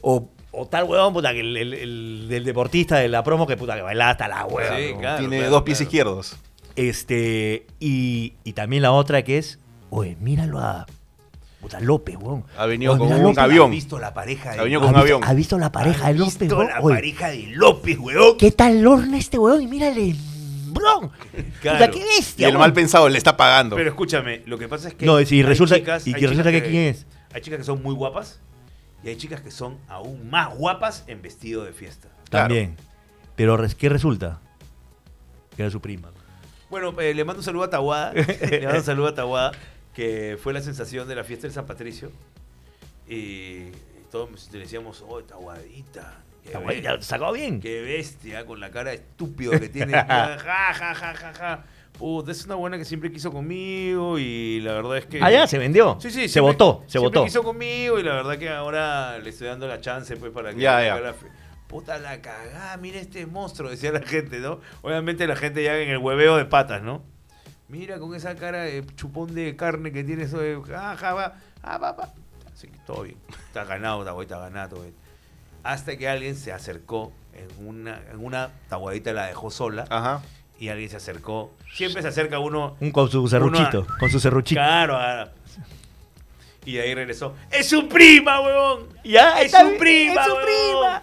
[0.00, 3.56] O, o tal weón, puta, que el, el- el- del deportista de la promo que
[3.56, 4.76] puta que baila hasta la hueva.
[4.76, 5.00] Sí, ¿no?
[5.00, 5.18] claro.
[5.18, 6.36] tiene dos pies izquierdos.
[6.76, 9.58] Este, y, y también la otra que es,
[9.90, 10.86] oye, míralo a
[11.60, 12.44] puta López, weón.
[12.56, 13.66] Ha venido con un López, avión.
[13.66, 15.24] ¿Has visto la pareja de Ha venido ¿Ha con un visto- avión.
[15.24, 16.68] ¿Ha visto la pareja de ¿Has López, visto weón?
[16.70, 18.36] la pareja de López, weón?
[18.38, 19.62] ¿Qué tal lorna este weón?
[19.62, 20.14] Y mírale,
[20.72, 21.10] bron.
[21.60, 21.78] Claro.
[21.78, 22.46] Puta, qué Y bestia.
[22.48, 22.60] el weón.
[22.60, 23.76] mal pensado le está pagando.
[23.76, 25.04] Pero escúchame, lo que pasa es que.
[25.06, 27.06] No, y hay resulta- chicas- y hay que resulta que quién es.
[27.34, 28.40] Hay chicas que son muy guapas
[29.04, 32.08] Y hay chicas que son aún más guapas en vestido de fiesta.
[32.30, 32.48] Claro.
[32.48, 32.76] También.
[33.36, 34.40] Pero ¿qué resulta?
[35.56, 36.10] Que era su prima.
[36.70, 38.12] Bueno, eh, le mando un saludo a Tahuada.
[38.50, 39.52] le mando un saludo a Tahuada,
[39.98, 42.12] que fue la sensación de la fiesta del San Patricio.
[43.08, 43.64] Y
[44.12, 45.82] todos le decíamos, oh, Está guay,
[46.76, 47.60] bestia, sacó bien.
[47.60, 49.92] Qué bestia, con la cara estúpido que tiene.
[49.94, 51.64] ja, ja, ja, ja, ja.
[51.98, 55.18] Puta, es una buena que siempre quiso conmigo y la verdad es que...
[55.20, 55.98] Ah, ya, se vendió.
[56.00, 57.24] Sí, sí, se siempre- votó, se siempre votó.
[57.24, 60.60] quiso conmigo y la verdad que ahora le estoy dando la chance pues para que
[60.60, 61.00] Ya, ya.
[61.00, 61.26] la fe-
[61.66, 64.60] Puta la cagá, mira este monstruo, decía la gente, ¿no?
[64.82, 67.02] Obviamente la gente ya en el hueveo de patas, ¿no?
[67.68, 70.60] Mira con esa cara de chupón de carne que tiene eso de.
[70.74, 72.12] Ah, ja, va, ah, va, va.
[72.52, 73.16] Así que todo bien.
[73.46, 74.94] Está ganado, Tahuadita, está ganado, todo bien.
[75.62, 80.22] Hasta que alguien se acercó en una, en una Tahuadita la dejó sola Ajá.
[80.58, 81.52] y alguien se acercó.
[81.74, 83.80] Siempre se acerca uno Un con su serruchito.
[83.80, 84.60] Uno- Con su serruchito.
[84.60, 85.30] Claro.
[86.64, 87.34] Y de ahí regresó.
[87.50, 88.88] ¡Es su prima, huevón!
[89.04, 90.44] Ya, ¡Es está su prima, es su huevón!
[90.44, 91.02] prima.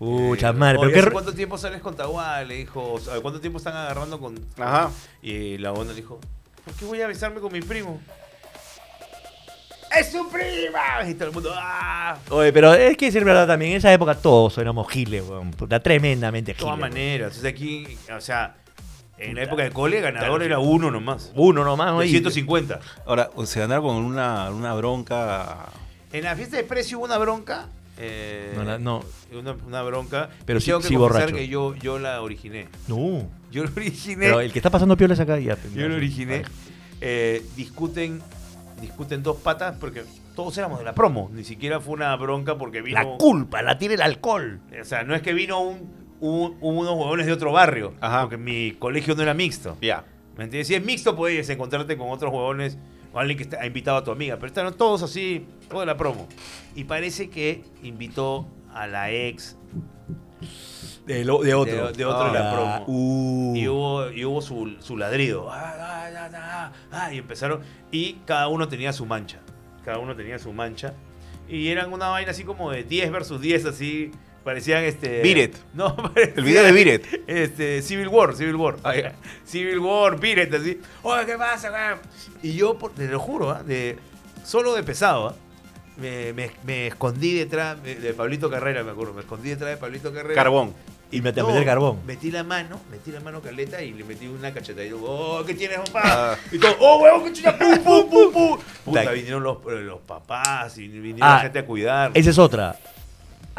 [0.00, 0.96] Pucha Eh, madre, pero qué.
[0.98, 2.42] ¿hace re- ¿Cuánto tiempo sales con Tahuá?
[2.42, 2.98] Le dijo.
[2.98, 4.34] "¿Sabe ¿Cuánto tiempo están agarrando con.?
[4.58, 4.90] Ajá.
[5.20, 6.18] Y la onda le dijo:
[6.64, 8.00] ¿Por qué voy a besarme con mi primo?
[9.98, 11.06] ¡Es su prima!
[11.08, 11.52] Y todo el mundo.
[11.54, 12.16] ¡Ah!
[12.30, 15.50] Oye, pero es que decir verdad también, en esa época todos éramos giles, weón.
[15.50, 16.60] Puta, tremendamente De giles.
[16.64, 16.90] todas weón.
[16.92, 17.36] maneras.
[17.36, 17.86] O sea, aquí.
[18.16, 18.54] O sea,
[19.18, 20.44] en la época de cole, ganador Claro.
[20.44, 21.30] era uno nomás.
[21.34, 22.08] Uno nomás, De oye.
[22.10, 22.80] 150.
[23.04, 25.66] Ahora, o sea, andar con una, una bronca.
[26.10, 27.66] En la fiesta de precio hubo una bronca.
[27.98, 29.04] Eh, No, la- no.
[29.32, 30.30] Una, una bronca.
[30.44, 31.36] Pero Y sí- tengo que sí confesar borracho.
[31.36, 32.68] que yo, yo la originé.
[32.88, 33.28] No.
[33.50, 34.26] Yo la originé.
[34.26, 35.56] Pero el que está pasando piolas acá ya.
[35.74, 36.42] Yo lo originé.
[37.00, 38.20] Eh, discuten,
[38.80, 40.02] discuten dos patas porque
[40.34, 41.30] todos éramos de la promo.
[41.32, 42.98] Ni siquiera fue una bronca porque vino.
[43.02, 44.60] La culpa la tiene el alcohol.
[44.80, 47.94] O sea, no es que vino un, un- unos huevones de otro barrio.
[48.00, 48.22] Ajá.
[48.22, 49.76] Porque mi colegio no era mixto.
[49.80, 50.04] Ya.
[50.36, 50.68] ¿Me entiendes?
[50.68, 52.78] Si es mixto, puedes encontrarte con otros huevones
[53.12, 54.36] o alguien que ha invitado a tu amiga.
[54.36, 56.28] Pero estaban todos así, toda la promo.
[56.74, 59.56] Y parece que invitó a la ex
[61.06, 61.86] De, lo- de otro.
[61.88, 62.84] De- de otro de la Ah, promo.
[62.86, 63.56] uh.
[63.56, 65.50] Y hubo, y hubo su, su ladrido.
[65.50, 65.74] Ah,
[66.34, 67.60] ah, ah, y empezaron.
[67.90, 69.38] Y cada uno tenía su mancha.
[69.84, 70.94] Cada uno tenía su mancha.
[71.48, 74.12] Y eran una vaina así como de 10 versus 10, así.
[74.44, 75.26] Parecían este.
[75.28, 75.54] It.
[75.74, 77.06] No, parecían, El video de It.
[77.26, 78.76] Este, Civil War, Civil War.
[78.84, 78.92] Ah.
[79.44, 80.80] Civil War, It, así.
[81.02, 81.98] Oye, ¿qué pasa, weón?
[82.42, 83.62] Y yo, por- te lo juro, ¿ah?
[83.62, 83.98] de,
[84.44, 85.34] solo de pesado, ¿ah?
[85.96, 89.12] me, me- me escondí detrás de, Pablito Carrera, me acuerdo.
[89.14, 90.34] Me escondí detrás de Pablito Carrera.
[90.34, 90.74] Carbón.
[91.12, 91.98] Y me te No, metí el carbón.
[92.06, 94.80] Metí la mano, metí la mano caleta y le metí una cacheta.
[94.80, 96.02] Y digo, oh, ¿qué tienes, papá?
[96.04, 96.36] Ah.
[96.52, 98.58] Y todo, oh, huevón, qué chucha, pum, pum, pum, pum.
[98.84, 102.12] Puta, vinieron los, los papás y vinieron Ah, la gente a cuidar.
[102.14, 102.76] Esa es otra.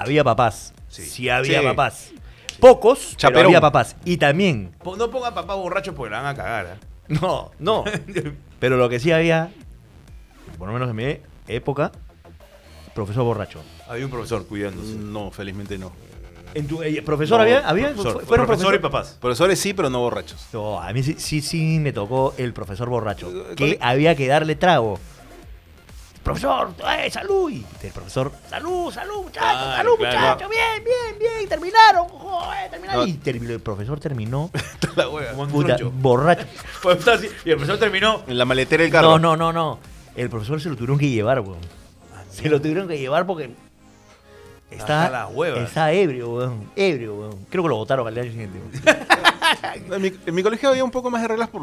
[0.01, 0.73] Había papás.
[0.87, 1.03] Sí.
[1.03, 1.65] Sí, había Sí.
[1.65, 2.11] papás.
[2.59, 3.45] Pocos, pero Chaperón.
[3.47, 3.95] había papás.
[4.05, 6.67] Y también, Po- No pongan papá borracho porque la van a cagar.
[6.67, 6.85] ¿ah?
[7.07, 7.83] no, no.
[8.59, 9.51] pero lo que sí había,
[10.57, 11.91] por lo menos en mi época,
[12.93, 13.61] profesor borracho.
[13.87, 14.93] Había un profesor cuidándose.
[14.95, 15.91] No, felizmente no.
[16.53, 17.67] ¿En tu eh, profesor No, había?
[17.67, 17.93] ¿Había?
[17.93, 19.17] profesor, ¿Fu- ¿Fueron profesor y papás.
[19.21, 20.47] Profesores sí, pero no borrachos.
[20.51, 23.31] No, a mí sí, sí, sí me tocó el profesor borracho.
[23.51, 24.99] Eh, Que había que darle trago.
[26.23, 27.49] Profesor, ¡eh, salud!
[27.49, 30.19] Y el profesor, salud, salud, muchachos, Claro, salud, claro.
[30.19, 33.01] muchachos, bien, bien, bien, terminaron, joder, terminaron.
[33.01, 33.07] No.
[33.07, 34.51] Y terminó, el profesor terminó,
[34.95, 36.45] La un puta, borracho.
[36.83, 36.99] Pues,
[37.43, 38.21] Y el profesor terminó.
[38.27, 39.17] En la maletera del carro.
[39.17, 39.79] No, no, no, no.
[40.15, 41.57] El profesor se lo tuvieron que llevar, weón.
[42.29, 43.51] Se lo tuvieron que llevar porque
[44.69, 45.63] está, huevas.
[45.69, 46.71] está ebrio, weón.
[46.75, 47.45] Ebrio, weón.
[47.49, 48.59] Creo que lo votaron al año siguiente.
[48.59, 48.97] weón.
[49.91, 51.61] En mi, en mi colegio había un poco más de reglas por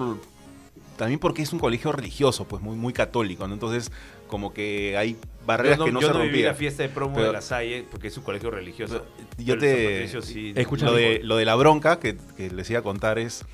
[0.99, 3.55] también porque es un colegio religioso, pues muy muy católico, ¿no?
[3.55, 3.91] Entonces,
[4.27, 6.49] como que hay barreras yo no, que no yo se no viví rompían.
[6.53, 9.07] la fiesta de promo Pero- de la Salle porque es un colegio religioso.
[9.39, 12.81] Yo Pero te- sí- Escucha, lo, de, lo de la bronca que, que les iba
[12.81, 13.47] a contar es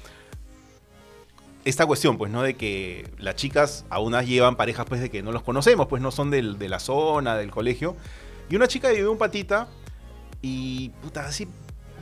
[1.64, 2.42] esta cuestión, pues, ¿no?
[2.42, 6.02] De que las chicas a unas llevan parejas, pues, de que no los conocemos, pues,
[6.02, 7.96] no son del- de la zona, del colegio.
[8.50, 9.68] Y una chica vivió un patita
[10.42, 11.48] y, puta, así,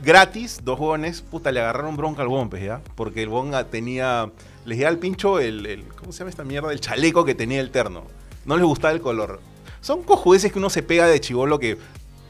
[0.03, 2.81] gratis, dos jóvenes, puta, le agarraron bronca al bon, pues, ¿ya?
[2.95, 4.29] Porque el bon tenía,
[4.65, 6.71] les llegaba al pincho el, el- ¿cómo se llama esta mierda?
[6.71, 8.03] El chaleco que tenía el terno.
[8.45, 9.39] No les gustaba el color.
[9.81, 11.77] Son cojudeces que uno se pega de chivolo que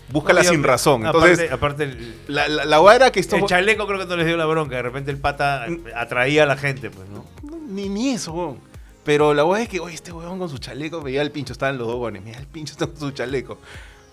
[0.09, 1.05] busca No, la y sin razón.
[1.05, 3.35] Entonces, aparte el, la, la, la hueá era que esto...
[3.35, 4.75] el chaleco creo que no les dio la bronca.
[4.75, 5.65] De repente el pata
[5.95, 7.25] atraía a la gente, pues, ¿no?
[7.43, 8.57] No, ni, ni eso, weón.
[9.03, 11.77] Pero la weá es que, oye, este weón con su chaleco veía el pincho, estaban
[11.77, 13.57] los dos weones, mira el pincho está con su chaleco.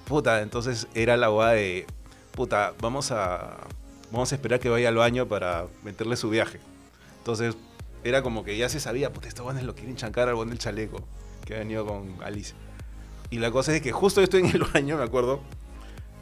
[0.04, 1.86] Puta, entonces era la weá de,
[2.32, 3.58] puta, vamos a,
[4.10, 6.58] vamos a esperar que vaya al baño para meterle su viaje.
[7.18, 7.56] Entonces
[8.04, 10.58] era como que ya se sabía, puta, estos weones lo quieren chancar al weón del
[10.58, 10.98] chaleco,
[11.44, 12.54] que ha venido con Alice.
[13.30, 15.40] Y la cosa es que justo estoy en el baño, me acuerdo,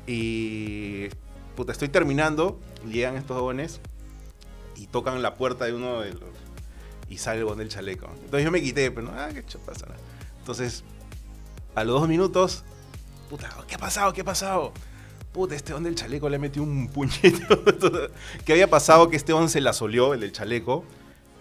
[0.07, 1.09] y,
[1.57, 3.81] puta, estoy terminando, llegan estos jóvenes
[4.77, 6.23] y tocan la puerta de uno de los
[7.09, 8.07] y sale el del chaleco.
[8.07, 9.87] Entonces yo me quité, pero no, ah, qué pasa.
[10.39, 10.85] Entonces,
[11.75, 12.65] a los dos minutos,
[13.31, 14.13] puta, ¿qué ha pasado?
[14.13, 14.73] ¿Qué ha pasado?
[15.33, 17.33] Puta, este don del chaleco le metió un puñete.
[18.45, 19.09] ¿Qué había pasado?
[19.09, 20.85] Que este don se la solió, el del chaleco.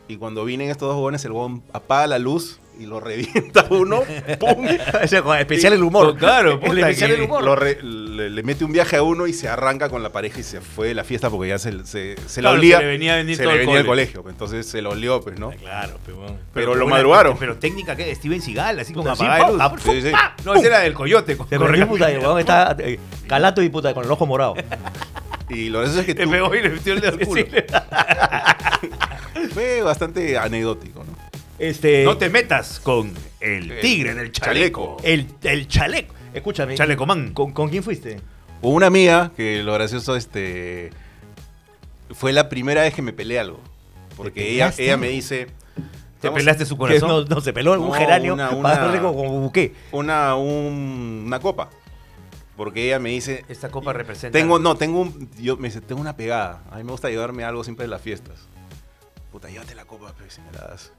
[0.07, 4.03] Y cuando vienen estos dos jóvenes, el huevón apaga la luz y lo revienta uno.
[4.39, 4.65] ¡Pum!
[5.03, 6.15] O sea, con especial el humor.
[6.15, 7.43] Claro, el especial que el humor.
[7.43, 10.39] Lo re- le, le mete un viaje a uno y se arranca con la pareja
[10.39, 12.77] y se fue de la fiesta porque ya se, se, se la olía.
[12.77, 14.01] se le venía a venir se todo le el venía el cole.
[14.03, 14.23] colegio.
[14.23, 15.49] pues, Entonces se lo olió, pues, ¿no?
[15.51, 16.37] Claro, pero bueno.
[16.53, 17.35] Pero lo madrugaron.
[17.37, 19.57] Pero técnica que Steven Seagal, así como pa, luz.
[19.57, 20.11] pa, Sí, sí.
[20.45, 21.35] No, ese era del coyote.
[21.35, 24.53] Perdió la puta, el está eh, calato y puta con el ojo morado.
[25.49, 27.41] Y lo gracioso es que tú- pegó y le metió el dedo al culo.
[29.53, 31.13] Fue bastante anecdótico, ¿no?
[31.59, 34.97] Este, No te metas con el tigre del chaleco.
[34.97, 34.97] chaleco.
[35.03, 36.13] el, el chaleco.
[36.33, 36.75] Escúchame.
[36.75, 37.33] Chalecomán.
[37.33, 38.19] ¿Con, con quién fuiste?
[38.61, 40.91] Hubo una amiga que lo gracioso este
[42.11, 43.59] fue la primera vez que me peleé algo.
[44.15, 44.83] Porque ¿Te ella, peleaste?
[44.85, 45.47] ella me dice
[46.21, 47.09] ¿Te pelaste su Que corazón?
[47.09, 49.73] no, no, se peló un No, geranio una- para una- darle como, como buqué.
[49.91, 51.69] una, un- una copa.
[52.55, 54.37] Porque ella me dice Esta copa representa.
[54.37, 56.63] tengo no, tengo un yo me dice, tengo una pegada.
[56.71, 58.47] A mí me gusta llevarme algo siempre en las fiestas.
[59.37, 60.91] Puta, llévate la copa, pues, si me la das.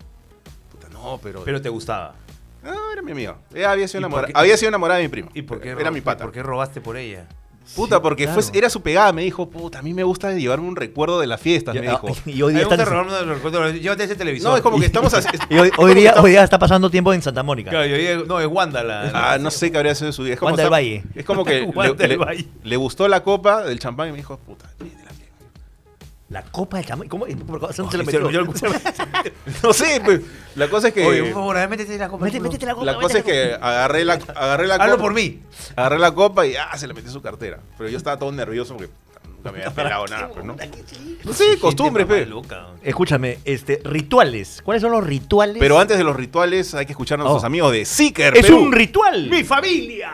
[0.70, 2.14] Puta, no, pero Pero te gustaba.
[2.62, 3.36] No, era mi amiga.
[3.52, 4.32] Ella había sido ¿Y por enamorada, qué?
[4.38, 5.28] había sido enamorada de mi primo.
[5.34, 6.22] ¿Y por qué, Era mi pata.
[6.22, 7.26] ¿Por qué robaste por ella?
[7.74, 8.40] Puta, porque claro.
[8.40, 9.12] fue, era su pegada.
[9.12, 11.74] Me dijo, puta, a mí me gusta llevarme un recuerdo de las fiestas.
[11.74, 12.06] Y, me dijo.
[12.26, 13.74] y hoy Me día gusta está, recuerdos.
[13.74, 14.50] Llévate ese televisor.
[14.52, 15.28] No, es como que estamos así.
[15.50, 17.70] y hoy, hoy día, hoy día está pasando tiempo en Santa Mónica.
[17.70, 19.06] Claro, dije- no, es Wanda la.
[19.10, 20.34] la- Ah, no sé qué habría sido de su vida.
[20.34, 21.02] Es como, Wanda del Valle.
[21.16, 22.48] es como que Wanda le, del le- Valle.
[22.62, 24.70] le gustó la copa del champán y me dijo, puta.
[26.30, 27.08] La copa de Chamoy.
[27.08, 27.24] ¿Cómo?
[27.24, 28.20] ¿Por qué se Ay, le se metió?
[28.42, 28.74] lo metió el-
[29.62, 30.20] No sé, pues.
[30.56, 31.06] La cosa es que.
[31.06, 32.24] Oye, por favor, a ver, métete la copa.
[32.26, 32.84] Métete, métete la copa.
[32.86, 35.02] la cosa es métete que agarré la, agarré la Hazlo copa.
[35.04, 35.40] por mí.
[35.74, 37.60] Agarré la copa y ah, se la metí en su cartera.
[37.78, 38.90] Pero yo estaba todo nervioso porque
[39.26, 40.54] nunca me había pelado nada, pues, ¿no?
[41.24, 42.26] No sé, costumbres, pe.
[42.26, 42.66] loca.
[42.82, 44.60] Escúchame, este, rituales.
[44.62, 45.56] ¿Cuáles son los rituales?
[45.58, 47.46] Pero antes de los rituales hay que escuchar a nuestros Oh.
[47.46, 48.58] amigos de Seeker es Perú.
[48.58, 49.30] un ritual.
[49.30, 50.10] ¡Mi familia!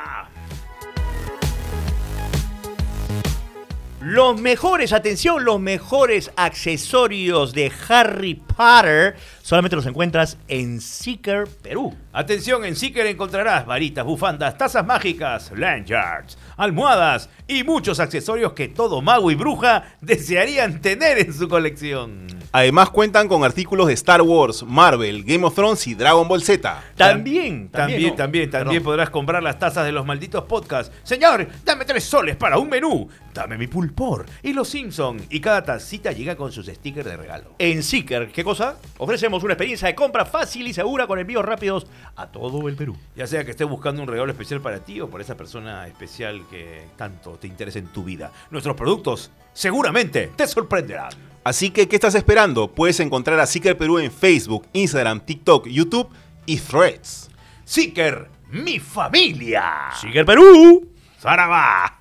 [4.05, 11.95] Los mejores, atención, los mejores accesorios de Harry Potter solamente los encuentras en Seeker Perú.
[12.15, 19.03] Atención, en Seeker encontrarás varitas, bufandas, tazas mágicas, lanyards, almohadas y muchos accesorios que todo
[19.03, 22.27] mago y bruja desearían tener en su colección.
[22.53, 26.83] Además cuentan con artículos de Star Wars, Marvel, Game of Thrones y Dragon Ball Z.
[26.97, 28.15] También, También, ¿no?
[28.15, 30.95] también, también podrás comprar las tazas de los malditos podcasts.
[31.03, 33.09] Señor, dame tres soles para un menú.
[33.35, 35.21] Dame mi pulpor y los Simpson.
[35.29, 37.57] Y cada tacita llega con sus stickers de regalo.
[37.59, 38.77] En Seeker, ¿qué cosa?
[38.97, 42.97] Ofrecemos una experiencia de compra fácil y segura con envíos rápidos a todo el Perú.
[43.17, 46.43] Ya sea que estés buscando un regalo especial para ti o por esa persona especial
[46.49, 48.31] que tanto te interesa en tu vida.
[48.51, 51.13] Nuestros productos seguramente te sorprenderán.
[51.43, 52.71] Así que, ¿qué estás esperando?
[52.71, 56.09] Puedes encontrar a Seeker Perú en Facebook, Instagram, TikTok, YouTube
[56.47, 57.31] y Threads.
[57.65, 59.91] Seeker, mi familia.
[60.01, 60.89] Seeker Perú.
[61.21, 62.01] ¡Zaraba!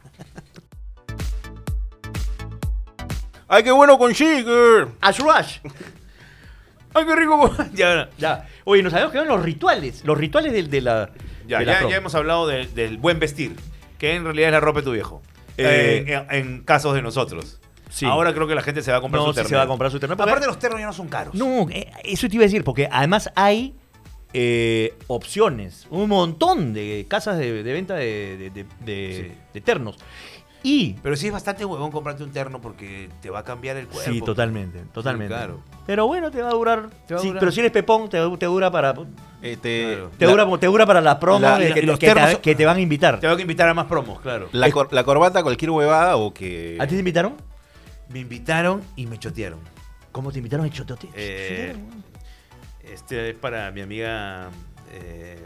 [3.47, 4.87] ¡Ay, qué bueno con Seeker!
[5.01, 5.59] Ash Rush.
[6.93, 7.51] ¡Ay, qué rico!
[7.73, 8.47] ya, Ya.
[8.65, 10.03] Oye, nos habíamos quedado en los rituales.
[10.05, 11.09] Los rituales del, de la.
[11.47, 13.55] ya, de la ya, ya hemos hablado de- del buen vestir,
[13.97, 15.21] que en realidad es la ropa de tu viejo.
[15.57, 17.59] Eh, Eh, en, en casos de nosotros.
[17.89, 18.05] Sí.
[18.07, 19.49] Ahora creo que la gente se va a comprar No, su sí terno.
[19.49, 21.35] se va a comprar su terno, porque- Aparte los ternos ya no son caros.
[21.35, 23.75] No, eh, eso te iba a decir, porque además hay
[24.35, 29.37] eh, opciones, un montón de casas de, de venta de, de- de- de- Sí.
[29.53, 29.97] de ternos.
[30.63, 30.95] Y.
[31.03, 34.09] Pero sí es bastante huevón comprarte un terno porque te va a cambiar el cuerpo.
[34.11, 35.33] Sí, totalmente, totalmente.
[35.33, 35.59] claro.
[35.85, 36.89] Pero bueno, te va a durar.
[37.05, 37.39] Te va a sí, durar.
[37.41, 38.93] Pero si eres pepón, te, te dura para.
[39.41, 40.11] Eh, te- Claro.
[40.17, 42.13] Te, la, dura, te dura para la promo la- de la- que, y los que
[42.41, 43.19] te, que van a invitar.
[43.19, 44.47] Te va a invitar a más promos, claro.
[44.53, 46.77] la cor- la corbata, cualquier huevada o que.
[46.79, 47.33] ¿A ti te invitaron?
[48.09, 49.59] Me invitaron y me chotearon.
[50.13, 50.69] ¿Cómo te invitaron?
[50.69, 51.75] Chotearon, Eh,
[52.83, 54.49] Este es para mi amiga
[54.93, 55.42] eh,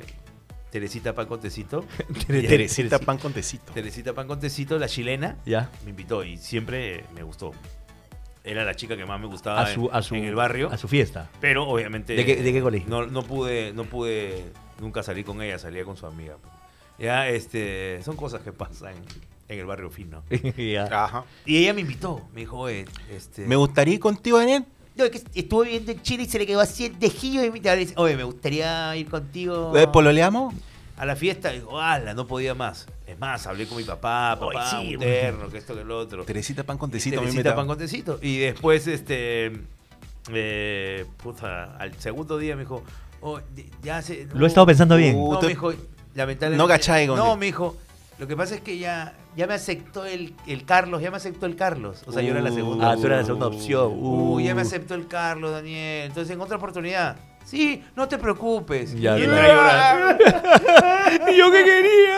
[0.78, 1.84] Teresita Pan Contecito.
[2.28, 3.72] Teresita pan con tecito.
[3.74, 5.72] Teresita Pan Contecito, la chilena, Ya.
[5.84, 7.52] me invitó y siempre me gustó.
[8.44, 10.70] Era la chica que más me gustaba A su, en, a su, en el barrio.
[10.72, 11.30] A su fiesta.
[11.42, 12.14] Pero obviamente.
[12.16, 12.88] ¿De qué- de qué colegio?
[12.90, 14.46] No, no pude, no pude
[14.80, 16.38] nunca salir con ella, salía con su amiga.
[17.00, 18.02] Ya, este.
[18.04, 18.94] Son cosas que pasan
[19.50, 20.24] en el barrio fino.
[20.58, 20.86] Ya.
[21.06, 21.26] Ajá.
[21.46, 23.46] Y ella me invitó, me dijo, "Oye, este.
[23.48, 24.64] Me gustaría ir contigo, Daniel.
[24.98, 27.52] No, es que estuvo viviendo en Chile y se le quedó así el dejillo y
[27.52, 29.78] me dice, oye, me gustaría ir contigo.
[29.78, 30.54] Eh, ¿Pololeamos?
[30.98, 32.88] a la fiesta, digo, ala, no podía más.
[33.06, 36.00] Es más, hablé con mi papá, papá, Ay, sí, un terno, que esto, que lo
[36.00, 36.26] otro.
[36.26, 37.20] Teresita pan con tecito.
[37.20, 38.18] Teresita pan con tecito.
[38.22, 39.52] Y después, este,
[40.34, 42.84] eh, puta, al segundo día me dijo,
[43.22, 43.40] oh,
[43.84, 44.28] ya se...
[44.34, 45.16] Lo he estado pensando bien.
[45.16, 45.72] No, te- me dijo,
[46.16, 46.58] lamentablemente...
[46.58, 47.24] No cachai, Gonde.
[47.24, 47.78] No, me dijo,
[48.18, 51.46] lo que pasa es que ya, ya me aceptó el, el Carlos, ya me aceptó
[51.46, 52.04] el Carlos.
[52.08, 52.92] O sea, yo era la segunda.
[52.92, 53.94] Ah, tú eras la segunda opción.
[53.96, 54.66] Uh, ya me Uh.
[54.66, 56.08] aceptó el Carlos, Daniel.
[56.08, 57.16] Entonces, en otra oportunidad.
[57.46, 58.92] Sí, no te preocupes.
[59.00, 59.26] Ya, y ya.
[59.26, 60.18] entré a llorar.
[61.32, 62.18] ¿Y yo qué quería?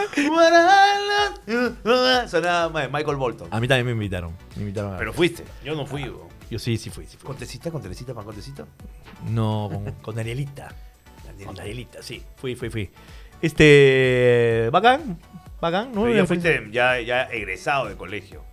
[2.28, 3.48] Sonaba Michael Bolton.
[3.52, 4.32] A mí también me invitaron.
[4.56, 5.44] Me invitaron a Pero fuiste.
[5.64, 6.04] Yo no fui.
[6.04, 6.30] weón.
[6.50, 7.28] Yo sí, sí fui, sí fui.
[7.28, 8.68] ¿Contecita, con telecita, pan contecito?
[9.30, 10.74] No, con, con Danielita.
[11.46, 12.24] Con Danielita, sí.
[12.38, 12.90] Fui, fui, fui.
[13.42, 14.70] Este.
[14.72, 15.20] Bacán.
[15.62, 16.02] Bacán, ¿no?
[16.04, 18.44] Pero Ya ya fui- fuiste ya, ya egresado de colegio.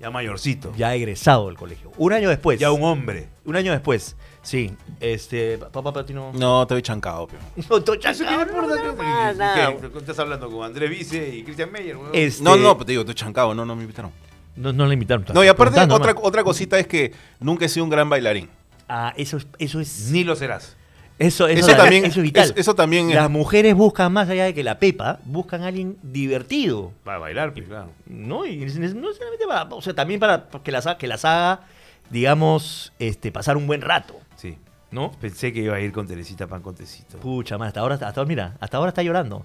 [0.00, 0.72] Ya mayorcito.
[0.76, 1.90] Ya egresado del colegio.
[1.96, 2.60] Un año después.
[2.60, 3.28] Ya un hombre.
[3.44, 4.14] Un año después.
[4.42, 4.72] Sí.
[5.00, 5.58] Este.
[5.58, 6.30] Papá Patino.
[6.34, 7.42] No, te voy chancado, pero.
[7.68, 8.76] No, estoy ¿Eso qué chacao, importa?
[8.76, 9.76] no, ¿Qué- no, nada.
[9.76, 11.96] qué- qué estás hablando con Andrés Vice y Cristian Meyer?
[12.12, 14.12] Este, No, no, pero te digo, estoy chancado, no, no me invitaron.
[14.54, 15.24] No, no le invitaron.
[15.34, 18.48] No, y aparte, otra, otra cosita es que nunca he sido un gran bailarín.
[18.88, 19.48] Ah, eso es.
[19.58, 20.10] Eso es.
[20.12, 20.76] Ni lo serás.
[21.18, 22.44] Eso, eso, Eso también, eso es vital.
[22.44, 25.66] eso- eso también es- Las mujeres buscan más allá de que la pepa, buscan a
[25.66, 26.92] alguien divertido.
[27.04, 27.90] Para bailar, pues, claro.
[28.06, 28.46] ¿no?
[28.46, 31.62] Y no necesariamente para, o sea, también para que las, que las haga,
[32.10, 34.56] digamos, este, pasar un buen rato, Sí.
[34.90, 35.10] ¿no?
[35.20, 37.18] Pensé que iba a ir con Teresita pan contecito.
[37.18, 39.44] Pucha, man, hasta ahora, hasta ahora, mira, hasta ahora está llorando.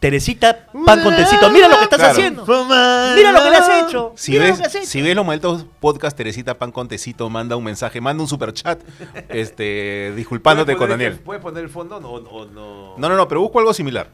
[0.00, 2.12] Teresita, pan con tecito, mira lo que estás Claro.
[2.12, 2.44] haciendo.
[2.44, 4.12] Mira lo que le has hecho.
[4.16, 4.86] Si mira ves, lo que has hecho.
[4.86, 8.80] si ves los malditos podcast, Teresita Pan Contecito manda un mensaje, manda un super chat,
[9.28, 11.12] este, disculpándote ¿Puedes con Daniel.
[11.12, 12.94] el- ¿Puedes poner el fondo o, o no?
[12.98, 14.08] No, no, no, pero busco algo similar.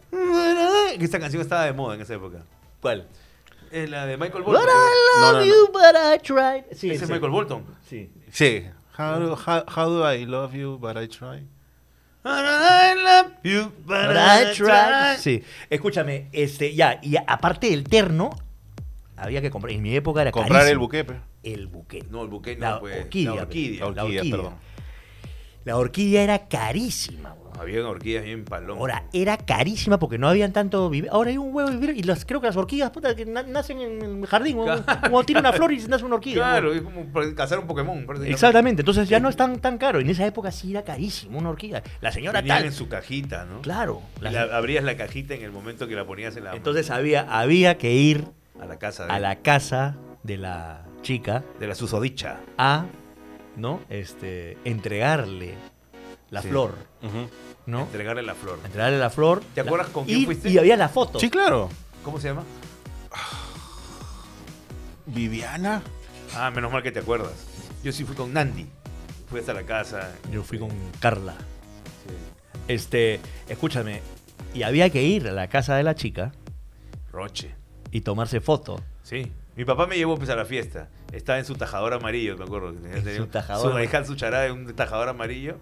[0.99, 2.39] Esta canción estaba de moda en esa época.
[2.83, 3.07] ¿Cuál?
[3.71, 4.69] Es la de Michael But Bolton.
[4.69, 6.65] I No, love no, you, but I tried.
[6.77, 7.13] Sí, Ese es sí.
[7.13, 7.65] Michael Bolton.
[7.89, 8.11] Sí.
[8.33, 8.67] Sí.
[8.99, 11.47] How do, how, how do I love you, but I try?
[12.31, 15.19] I love you, but But I tried.
[15.19, 15.43] Sí.
[15.71, 18.31] Escúchame, este, ya, y aparte del terno,
[19.17, 19.73] había que comprar.
[19.75, 21.05] En mi época era Comprar el buque.
[21.43, 22.05] El buque.
[22.11, 23.01] No, el buque no, La pues.
[23.03, 23.85] orquídea, La orquídea.
[23.87, 24.55] La La orquídea, perdón.
[25.65, 27.35] La orquídea era carísima.
[27.35, 27.48] weón.
[27.59, 28.81] Había orquídeas bien paloma.
[28.81, 32.25] Ahora, era carísima porque no habían tanto vive- Ahora hay un huevo vivero y las,
[32.25, 34.59] creo que las orquídeas, puta, que na- nacen en el jardín.
[34.59, 34.85] weón.
[35.03, 36.37] Como tira una flor y nace una orquídea.
[36.45, 37.05] Claro, es como
[37.35, 38.07] cazar un Pokémon.
[38.25, 39.99] Exactamente, entonces ya no es tan, tan caro.
[40.01, 41.83] En esa época sí era carísimo una orquídea.
[42.01, 42.67] La señora Venían tal.
[42.67, 43.61] en su cajita, ¿no?
[43.63, 44.03] Claro.
[44.21, 46.91] Y la- la- abrías la cajita en el momento que la ponías en la entonces
[46.91, 48.25] había, había que ir
[48.61, 52.41] a la casa de, a la casa de la chica de la susodicha.
[52.57, 52.87] a,
[53.57, 53.81] ¿no?
[53.89, 55.55] Este, entregarle
[56.31, 56.49] la Sí.
[56.49, 57.29] flor, Ujú.
[57.69, 57.83] ¿No?
[57.83, 58.59] Entregarle la flor.
[58.65, 59.41] Entregarle la flor.
[59.55, 60.49] ¿Te la- acuerdas con quién y, fuiste?
[60.51, 61.21] Y había la foto.
[61.21, 61.69] Sí, claro.
[62.03, 62.43] ¿Cómo se llama?
[65.07, 65.83] Viviana.
[66.35, 67.33] Ah, menos mal que te acuerdas.
[67.83, 68.67] Yo sí fui con Nandi.
[69.31, 70.13] Fui hasta la casa.
[70.33, 71.35] Yo fui con Carla.
[71.35, 72.15] Sí.
[72.69, 74.01] Este, escúchame,
[74.55, 76.33] y había que ir a la casa de la chica
[77.13, 77.55] Roche.
[77.91, 78.83] y tomarse foto.
[79.03, 79.31] Sí.
[79.57, 80.89] Mi papá me llevó pues a la fiesta.
[81.13, 82.73] Estaba en su tajador amarillo, me acuerdo.
[82.73, 83.89] Tenía- En tenía su tajador.
[84.05, 85.57] Su su charada en un tajador amarillo.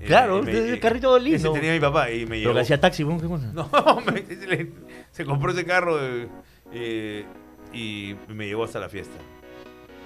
[0.00, 1.36] Eh, Claro, y me- el y- carrito lindo.
[1.36, 2.54] Ese tenía mi papá y me Pero llevó.
[2.54, 3.20] que hacía taxi, ¿cómo?
[3.20, 3.46] ¿qué cosa?
[3.52, 3.68] No,
[4.06, 4.72] me- le-
[5.10, 6.28] se compró ese carro eh,
[6.72, 7.24] eh,
[7.72, 9.14] y me llevó hasta la fiesta.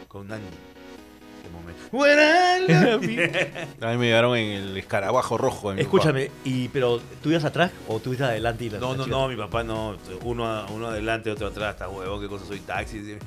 [0.09, 1.82] Con momento.
[3.86, 5.72] A mí me llevaron en el escarabajo rojo.
[5.72, 8.64] Escúchame, y, pero ¿tú ibas atrás o tú ibas adelante?
[8.64, 9.16] Y la, No, la no, chica?
[9.16, 9.97] no, mi papá no.
[10.24, 11.74] Uno, a- uno adelante, otro atrás.
[11.74, 12.99] Está huevón, qué cosa soy taxi.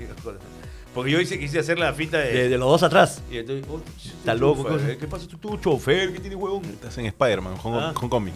[0.96, 2.32] Porque yo hice, quise hacer la finta de.
[2.34, 3.22] De, de los dos atrás.
[3.30, 3.82] y entonces, oh,
[4.20, 4.98] Está loco, chofer, cosa.
[4.98, 6.14] ¿Qué pasa tú, tú, chofer?
[6.14, 6.64] ¿Qué tiene huevón?
[6.66, 7.93] Estás en Spider-Man, Hong, Ah.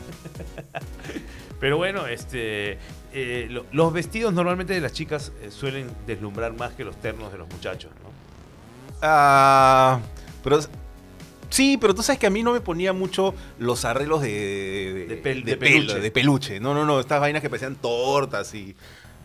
[1.59, 2.77] Pero bueno, este,
[3.13, 7.31] eh, lo- los vestidos normalmente de las chicas eh, suelen deslumbrar más que los ternos
[7.31, 8.09] de los muchachos, ¿no?
[9.01, 9.99] Ah,
[10.43, 10.59] pero
[11.49, 15.05] sí, pero tú sabes que a mí no me ponía mucho los arreglos de, de,
[15.15, 15.99] De pel- de de pelo, peluche.
[15.99, 16.59] de peluche.
[16.59, 18.75] No, no, no, estas vainas que parecían tortas y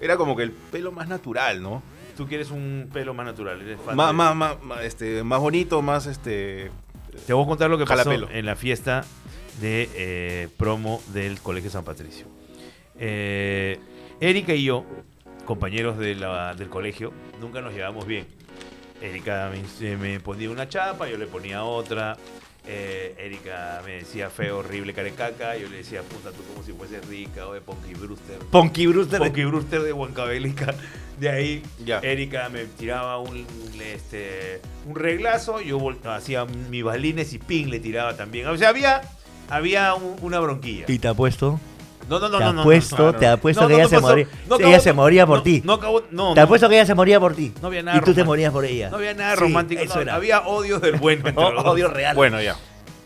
[0.00, 1.82] era como que el pelo más natural, ¿no?
[2.16, 3.60] Tú quieres un pelo más natural.
[3.60, 6.70] Eres fan Más, de- más, más, más, este, más bonito, más este.
[7.26, 8.28] Te voy a contar lo que pasó Jalapelo.
[8.30, 9.04] en la fiesta
[9.60, 12.26] de eh, promo del Colegio San Patricio.
[12.98, 13.78] Eh,
[14.20, 14.84] Erika y yo,
[15.44, 18.26] compañeros de la- del colegio, nunca nos llevamos bien.
[19.00, 22.16] Erika me, se me ponía una chapa, yo le ponía otra.
[22.66, 25.56] Eh, Erika me decía feo, horrible, carecaca.
[25.56, 28.38] Yo le decía, puta, tú como si fueses rica o de Ponky Brewster.
[28.50, 29.18] Ponky Brewster.
[29.18, 30.74] Ponky Brewster de Huancavelica.
[31.20, 31.98] De ahí, Ya.
[32.00, 33.46] Erika me tiraba un,
[33.80, 38.46] este, un reglazo, yo hacía mis balines y ping le tiraba también.
[38.48, 39.02] O sea, había,
[39.48, 40.86] había un- una bronquilla.
[40.88, 41.60] Y te ha puesto.
[42.08, 43.18] No, no, no, te no, no, apuesto, no, no.
[43.18, 44.08] te apuesto No, que no, ella se pasó.
[44.08, 44.26] moría.
[44.48, 45.62] No ella se moría por no, ti.
[45.64, 46.44] No, acabó, no, te no.
[46.44, 47.52] apuesto que ella se moría por ti.
[47.62, 48.90] No había nada Y tú te morías por ella.
[48.90, 50.14] No había nada Sí, romántico, Eso no, era.
[50.14, 51.30] había odios del bueno.
[51.64, 52.14] odio real.
[52.16, 52.56] Bueno, ya.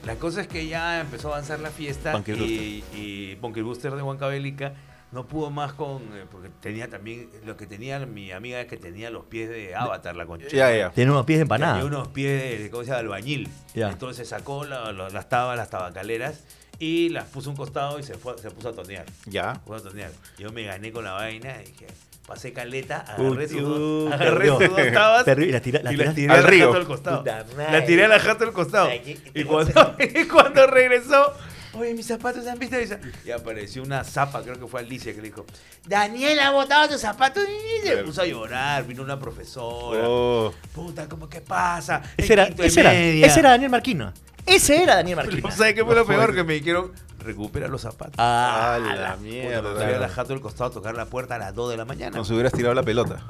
[0.05, 4.03] La cosa es que ya empezó a avanzar la fiesta Punky y, y Brewster de
[4.03, 4.73] Huancavelica
[5.11, 6.03] no pudo más con...
[6.15, 7.29] eh, porque tenía también...
[7.47, 10.47] Lo que tenía mi amiga es que tenía los pies de Avatar, la concha.
[10.53, 10.91] Ya, ya.
[10.91, 11.85] Tiene unos pies de Tenía empanada.
[11.85, 13.01] unos pies de, ¿cómo se llama?
[13.01, 13.49] albañil.
[13.75, 13.89] Ya.
[13.91, 16.45] Entonces sacó la- la- las tabas, las tabacaleras
[16.79, 19.05] y las puso a un costado y se, fue, se puso a tonear.
[19.27, 19.55] Ya.
[19.65, 20.11] Puso a tonear.
[20.39, 21.87] Yo me gané con la vaina y dije,
[22.27, 26.15] pasé caleta, agarré sus dos, agarré sus dos tabas y la tira- la y tiraste
[26.21, 26.73] tiré al la río.
[26.75, 27.25] al costado.
[27.25, 28.91] La tiré a la jato al costado.
[29.35, 31.33] Y cuando, y cuando regresó,
[31.73, 32.77] oye, mis zapatos se han visto.
[33.25, 35.47] Y apareció una zapa, creo que fue Alicia, que le dijo,
[35.87, 37.45] Daniel ha botado tus zapatos.
[37.45, 40.01] y se puso a llorar, vino una profesora.
[40.07, 40.53] Oh.
[40.73, 42.03] Puta, ¿cómo que pasa?
[42.17, 43.27] Ese era, ese era, media".
[43.27, 44.13] ese era Daniel Marquina.
[44.49, 45.51] Ese era Daniel Marquina.
[45.51, 46.35] ¿Sabes qué fue lo peor?
[46.35, 48.15] Que me dijeron, recupera los zapatos.
[48.19, 49.99] Ah, A la Puta, me fui a mierda.
[49.99, 52.17] la jato del costado a tocar la puerta a las 2 de la mañana.
[52.17, 53.23] No se hubieras tirado la pelota.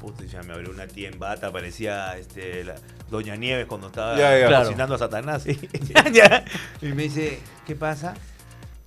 [0.00, 2.74] Puta, y ya me abrió una tía en bata, parecía este, la,
[3.10, 4.46] Doña Nieves cuando estaba Ya, ya.
[4.48, 4.64] Claro.
[4.64, 5.44] cocinando a Satanás.
[6.12, 6.44] Ya,
[6.82, 8.14] y me dice, ¿qué pasa?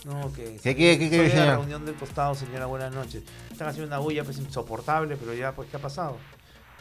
[0.06, 3.22] No, que ¿Qué, qué, qué, qué, la reunión del costado, señora, buenas noches.
[3.52, 6.18] Están haciendo una bulla pues insoportable, pero ya, pues, ¿qué ha pasado?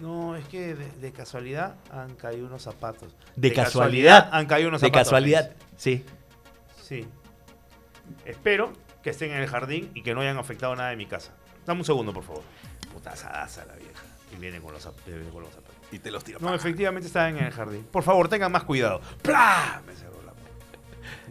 [0.00, 3.14] No, es que de, de casualidad han caído unos zapatos.
[3.34, 4.28] De casualidad.
[4.32, 5.06] han caído unos de zapatos.
[5.08, 6.04] casualidad, sí.
[6.82, 7.06] Sí.
[8.24, 8.72] Espero
[9.02, 11.32] que estén en el jardín y que no hayan afectado nada de mi casa.
[11.66, 12.42] Dame un segundo, por favor.
[12.92, 14.02] Puta asadaza la vieja.
[14.32, 15.74] Y viene con los, viene con los zapatos.
[15.90, 16.38] Y te los tiro.
[16.40, 17.84] No, efectivamente estaban en el jardín.
[17.90, 19.00] Por favor, tengan más cuidado.
[19.22, 19.82] ¡Plá!
[19.86, 20.78] Me cerró la puerta.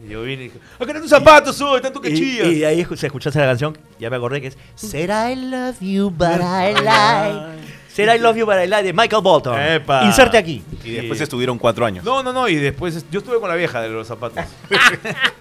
[0.04, 1.80] Y yo vine y dije, ¡acá están tus zapatos, soy!
[1.80, 2.46] ¡Tanto que Y, chillas!
[2.48, 6.10] y ahí se escuchaste la canción, ya me acordé que es Said I love you,
[6.10, 7.77] but I lie.
[7.98, 9.60] Said I love you, but I lie de Michael Bolton.
[9.60, 10.04] Epa.
[10.04, 10.62] Inserte aquí.
[10.84, 12.04] Y después estuvieron cuatro años.
[12.04, 14.44] No, no, no, y después yo estuve con la vieja de los zapatos.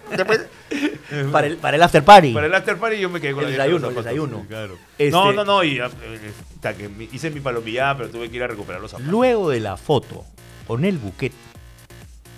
[1.32, 2.34] Para el, para el after party.
[2.34, 3.94] Para el after party yo me quedé con El la vieja de los desayuno, el
[3.94, 4.06] zapatos.
[4.06, 4.46] desayuno.
[4.48, 4.78] Claro.
[4.98, 8.36] Este- No, no, no, y eh, eh, hasta que hice mi palomillada, pero tuve que
[8.38, 9.10] ir a recuperar los zapatos.
[9.12, 10.26] Luego de la foto
[10.66, 11.32] con el buquet,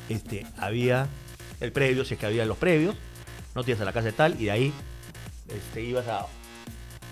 [0.09, 1.07] este, había
[1.61, 2.95] el previo, si es que había los previos,
[3.55, 4.73] no tienes a la casa de tal, y de ahí
[5.47, 6.25] este, ibas a,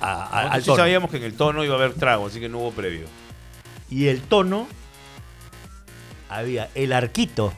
[0.02, 0.78] a- a- Nosotros al sí tono.
[0.78, 3.06] sabíamos que en el tono iba a haber trago, así que no hubo previo.
[3.90, 4.68] Y el tono,
[6.30, 7.54] había el arquito.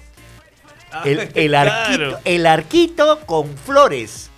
[1.06, 4.30] El, el arquito, el arquito con flores.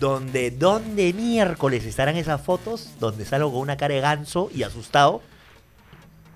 [0.00, 5.22] Donde, donde miércoles estarán esas fotos donde salgo con una cara de ganso y asustado.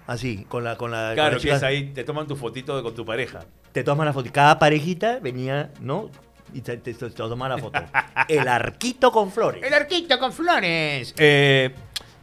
[0.07, 2.76] Así, con la, con la, con Claro, la que es ahí, te toman tu fotito
[2.76, 3.41] de- con tu pareja.
[3.72, 4.30] te toman la foto.
[4.32, 6.11] Cada parejita venía, ¿no?
[6.55, 7.78] Y te, te, te toman la foto.
[8.28, 9.62] El arquito con flores.
[9.62, 11.14] El arquito con flores.
[11.18, 11.70] Eh,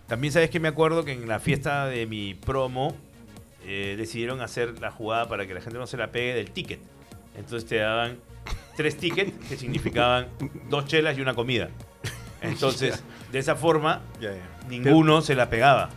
[0.07, 2.95] también sabes que me acuerdo que en la fiesta de mi promo
[3.65, 6.79] eh, decidieron hacer la jugada para que la gente no se la pegue del ticket.
[7.37, 8.17] Entonces te daban
[8.75, 10.27] tres tickets que significaban
[10.69, 11.69] dos chelas y una comida.
[12.41, 14.67] Entonces, de esa forma, Ya, ya.
[14.67, 15.89] ninguno se la pegaba.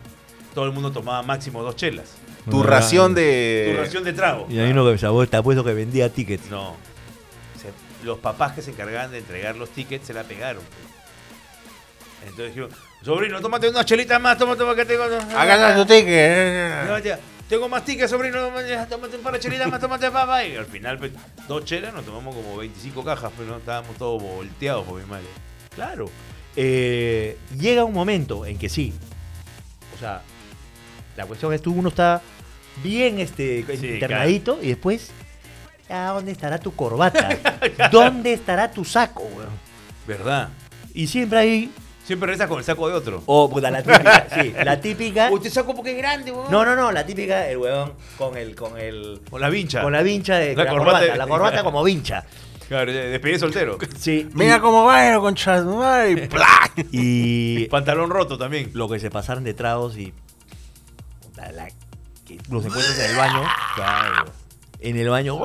[0.55, 2.17] Todo el mundo tomaba máximo dos chelas.
[2.49, 3.73] Tu ración de.
[3.75, 4.47] Tu ración de trago.
[4.49, 6.49] Y hay uno que te apuesto que vendía tickets.
[6.49, 6.77] No.
[8.07, 10.63] Los papás que se encargaban de entregar los tickets se la pegaron.
[10.63, 10.97] pues.
[12.23, 12.71] Entonces dijeron,
[13.03, 15.05] sobrino, tómate unas chelitas más, tómate porque tengo...
[15.05, 17.21] Hagan tu ticket.
[17.49, 18.49] Tengo más tickets, sobrino,
[18.89, 20.45] tómate un par de chelitas más, tómate papá.
[20.45, 21.13] Y al final, pues,
[21.47, 25.27] dos chelas, nos tomamos como 25 cajas, pero no estábamos todos volteados por mi madre.
[25.75, 26.11] Claro.
[26.57, 28.93] Eh, llega un momento en que sí.
[29.95, 30.23] O sea,
[31.17, 32.23] la cuestión es tú uno está
[32.83, 35.11] bien este, Sí, internadito y después,
[35.89, 37.29] ¿a dónde estará tu corbata?
[37.93, 39.23] ¿Dónde estará tu saco?
[39.23, 39.51] weón?
[40.07, 40.49] ¿Verdad?
[40.95, 41.71] Y siempre hay...
[42.05, 43.23] Siempre regresas con el saco de otro.
[43.27, 45.29] Oh, puta, la típica, sí, la típica...
[45.33, 46.51] Usted saco porque es grande, weón.
[46.53, 49.21] No, no, no, la típica, el huevón con el, con el...
[49.29, 49.83] Con la vincha.
[49.83, 52.25] Con la vincha de La la, corbata corbata, de- la corbata como vincha.
[52.69, 53.79] Claro, despedí soltero.
[53.99, 54.29] Sí.
[54.35, 56.71] Mira cómo va, con y ¡plá!
[56.93, 58.71] y, y Pantalón roto también.
[58.75, 60.13] lo que se pasaron de tragos y
[61.23, 61.69] puta, la-
[62.25, 63.43] que los encuentros en el baño.
[63.75, 64.46] Claro.
[64.81, 65.41] En el baño.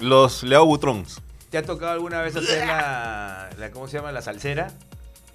[0.00, 1.20] Los Leo Butrons.
[1.50, 4.12] ¿Te ha tocado alguna vez hacer la, la ¿cómo se llama?
[4.12, 4.70] La salsera?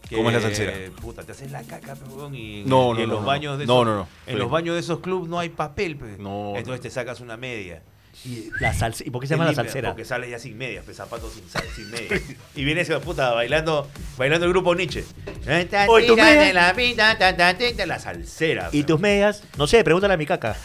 [0.08, 0.74] Que, ¿Cómo es la salsera?
[1.02, 3.28] Puta, te haces la caca, perdón, y, en- No, y no, en no, los no.
[3.28, 4.08] baños de esos, no, no.
[4.28, 6.20] En los baños de esos clubs no hay papel, pues.
[6.20, 6.82] No, Entonces no.
[6.84, 7.82] te sacas una media.
[8.26, 9.90] Y la salsa, ¿Y por qué se llama la salsera?
[9.90, 12.22] Porque sales ya sin medias, pues, zapatos sin, sal- sin medias.
[12.56, 15.04] y viene ese puta bailando, bailando el grupo Nietzsche.
[15.90, 16.54] Oye, ¿tus medias?
[17.86, 18.70] la salsera.
[18.72, 19.44] ¿Y tus medias?
[19.58, 20.56] No sé, pregúntale a mi caca.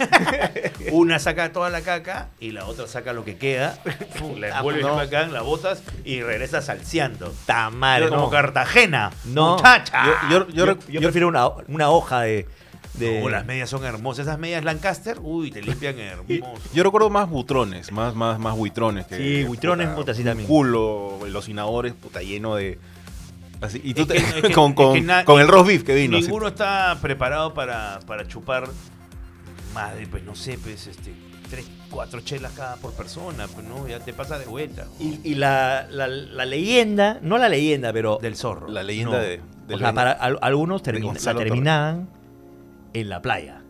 [0.92, 3.78] Una saca toda la caca y la otra saca lo que queda,
[4.38, 4.98] la envuelves no.
[5.00, 7.34] acá, la botas y regresas salseando.
[7.46, 8.30] Tamar, Pero como no.
[8.30, 9.10] Cartagena.
[9.24, 9.56] No.
[9.56, 10.04] Muchacha.
[10.30, 12.46] Yo, yo, Yo, yo, yo prefiero una, una hoja de.
[12.98, 14.26] De las medias son hermosas.
[14.26, 16.54] Esas medias Lancaster, uy, te limpian hermoso.
[16.74, 19.06] yo recuerdo más butrones, más, más, más buitrones.
[19.06, 20.48] Que, Sí, buitrones, puta, sí, un también.
[20.48, 22.78] culo, los inadores, puta, lleno de...
[23.60, 25.66] Así, y tú Es te- que- es que- con, es con, que con el roast
[25.68, 26.16] beef que vino.
[26.18, 26.26] así.
[26.26, 28.68] Ninguno está preparado para, para chupar
[29.74, 31.12] más de, pues no sé, pues este,
[31.50, 34.86] tres, cuatro chelas cada por persona, pues no, ya te pasa de vuelta.
[35.00, 38.18] Y, y la, la- la leyenda, no la leyenda, pero.
[38.22, 38.68] Del zorro.
[38.68, 39.22] La leyenda No.
[39.24, 39.40] de...
[39.74, 42.08] o sea, para al- algunos termina- la terminaban
[42.94, 43.62] en la playa.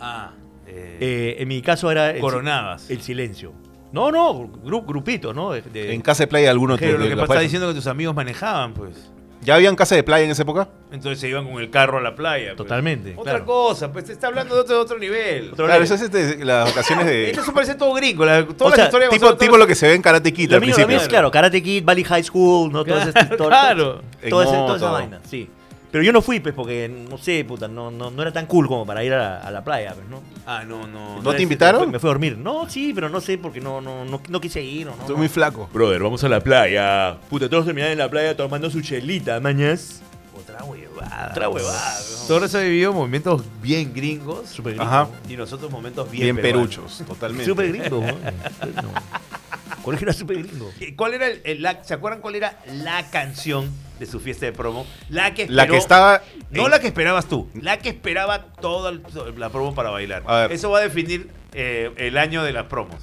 [0.00, 0.32] Ah,
[0.66, 2.10] eh, Eh, en mi caso era.
[2.10, 2.90] el, coronabas.
[2.90, 3.52] el silencio.
[3.92, 4.34] No, no,
[4.64, 5.52] gru- grupito, ¿no?
[5.52, 8.14] De- de- En casa de playa alguno Pero lo que pasa diciendo que tus amigos
[8.14, 9.10] manejaban, pues.
[9.42, 10.68] ¿Ya habían casa de playa en esa época?
[10.90, 12.46] Entonces se iban con el carro a la playa.
[12.48, 12.56] pues.
[12.56, 13.44] Totalmente, Otra claro.
[13.44, 15.52] cosa, pues te está hablando de otro, de otro nivel.
[15.52, 15.84] Otro Claro, nivel.
[15.84, 17.30] eso es este, las ocasiones de...
[17.30, 18.24] Esto se parece todo gringo.
[18.24, 20.48] La, todas O las sea, historias tipo, tipo lo que se ve en Karate Kid
[20.50, 20.88] Lo al mío, lo principio.
[20.88, 22.84] mío es claro, Karate Kid, Valley High School, ¿no?
[22.86, 24.00] Todo ese, todo- Claro.
[24.30, 25.48] Todo ese- toda esa vaina, sí.
[25.94, 28.66] Pero yo no fui, pues, porque, no sé, puta, no, no, no era tan cool
[28.66, 30.24] como para ir a la, a la playa, pues, ¿no?
[30.44, 31.22] Ah, no, no.
[31.22, 31.88] ¿No te invitaron?
[31.92, 32.36] Me fui, a dormir.
[32.36, 35.02] No, sí, pero no sé, porque no, no, no, no quise ir, ¿o ¿no?
[35.02, 35.70] Estoy muy flaco.
[35.72, 37.16] Brother, vamos a la playa.
[37.30, 40.02] Puta, todos terminaron en la playa tomando su chelita, mañas.
[40.36, 41.28] Otra huevada.
[41.30, 41.96] Otra huevada.
[42.26, 44.48] Torres ha vivido momentos bien gringos.
[44.48, 44.84] Súper gringo.
[44.88, 45.08] Ajá.
[45.28, 47.44] Y nosotros momentos bien, Bien, peruchos, totalmente.
[47.44, 48.82] Súper gringo, ¿no?
[48.82, 48.88] No.
[49.84, 50.72] Colegio era súper gringo.
[50.76, 54.46] ¿Qué- ¿Cuál era el, el- la- ¿Se acuerdan cuál era la canción de su fiesta
[54.46, 54.86] de promo?
[55.08, 56.22] La que La que esperó- estaba...
[56.50, 58.92] No en- la que esperabas tú, la que esperaba toda
[59.36, 60.22] la promo para bailar.
[60.50, 63.00] Eso va a definir eh, el año de las promos.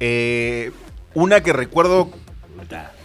[0.00, 0.70] eh,
[1.14, 2.10] una que recuerdo...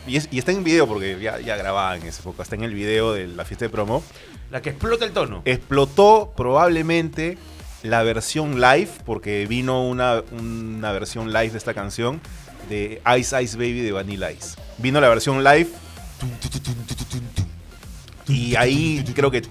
[0.08, 2.41] Y, es- y está en video porque ya, ya grababa en esa época.
[2.43, 4.04] Está en el video de la fiesta de promo.
[4.50, 5.41] La que explota el tono.
[5.45, 7.38] Explotó probablemente
[7.84, 12.20] la versión live, porque vino una, una versión live de esta canción
[12.68, 14.58] de Ice Ice Baby de Vanilla Ice.
[14.80, 15.68] Vino la versión live.
[18.28, 19.41] Y ahí creo que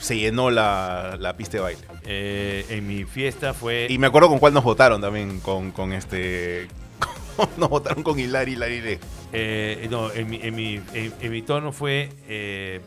[0.00, 1.82] se llenó la, la pista de baile.
[2.04, 3.86] Eh, en mi fiesta fue.
[3.90, 6.68] Y me acuerdo con cuál nos votaron también, con, con este...
[7.56, 8.98] nos votaron con Hilari, Hilari
[9.32, 12.80] eh, no, en mi, en mi, en- en mi tono fue eh,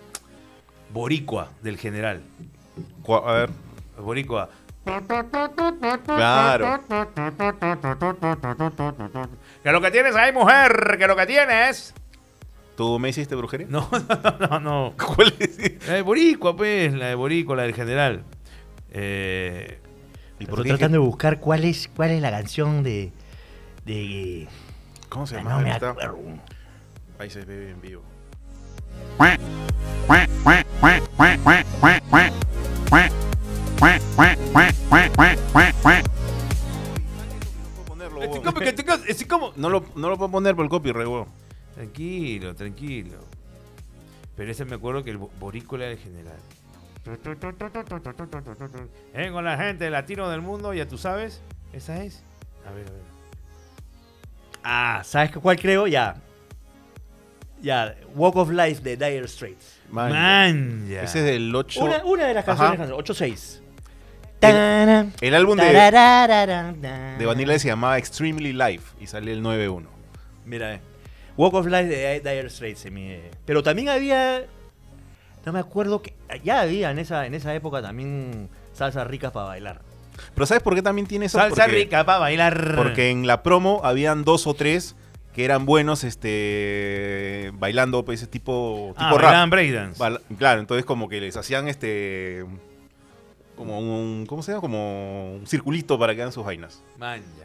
[0.92, 2.22] Boricua del general.
[3.08, 3.50] A ver,
[4.00, 4.50] Boricua.
[6.06, 6.80] claro.
[9.64, 10.96] ¿Qué lo que tienes ahí, mujer?
[11.00, 11.94] ¿Qué lo que tienes?
[12.76, 13.68] ¿Tú me hiciste brujería?
[13.70, 14.94] No, no, no, no.
[14.98, 15.88] ¿Cuál es?
[15.88, 18.24] La de Boricua, pues, la de Boricua, la del general.
[18.92, 19.80] Eh,
[20.40, 23.12] ¿Y Estoy por tratando de buscar cuál es, cuál es la canción de.
[23.86, 24.48] de
[25.10, 25.58] ¿Cómo se Ah, llama?
[25.58, 26.20] no me acuerdo.
[27.26, 28.04] Ice Ice Baby en vivo.
[39.56, 41.28] No lo, no lo puedo poner por el copyright, weón.
[41.76, 43.18] Tranquilo, tranquilo.
[44.36, 46.38] Pero ese me acuerdo que el bo- Borícola del general.
[49.14, 51.42] Eh, con la gente latino del mundo, ya tú sabes.
[51.74, 52.24] ¿Esa es?
[52.68, 53.02] A ver, a ver.
[54.64, 55.88] Ah, ¿sabes qué- cuál creo?
[55.88, 56.16] Ya.
[57.62, 59.80] Ya, Walk of Life de Dire Straits.
[59.90, 61.04] Man, Man, ya.
[61.04, 61.84] Ese es del 8.
[61.84, 63.62] Una, una de las canciones, 8-6.
[64.42, 64.56] El-
[65.22, 65.74] El álbum de,
[67.18, 69.88] de Vanilla se llamaba Extremely Live y salió el 9-1.
[70.46, 70.82] Mira, eh.
[71.38, 72.86] Walk of Life de Dire Straits.
[72.86, 74.46] en mi- Pero también había.
[75.46, 76.14] No me acuerdo que.
[76.44, 79.82] Ya había en esa, en esa época también salsas ricas para bailar.
[80.34, 81.38] Pero ¿sabes por qué también tiene eso?
[81.38, 82.74] Salsa porque, rica para bailar.
[82.76, 84.96] Porque en la promo habían dos o tres
[85.34, 89.22] que eran buenos este bailando pues ese tipo, tipo ah, rap.
[89.22, 90.02] bailaban breakdance.
[90.38, 92.46] Claro, entonces como que les hacían este
[93.58, 94.62] como un ¿cómo se llama?
[94.62, 96.82] Como un circulito para que hagan sus vainas.
[96.98, 97.45] Manja,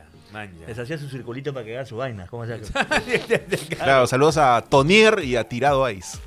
[0.67, 2.29] Les hacía su circulito para que hagan sus vainas.
[2.31, 2.61] ¿Cómo se?
[3.77, 6.19] Claro, saludos a Tonier y a Tirado Ice.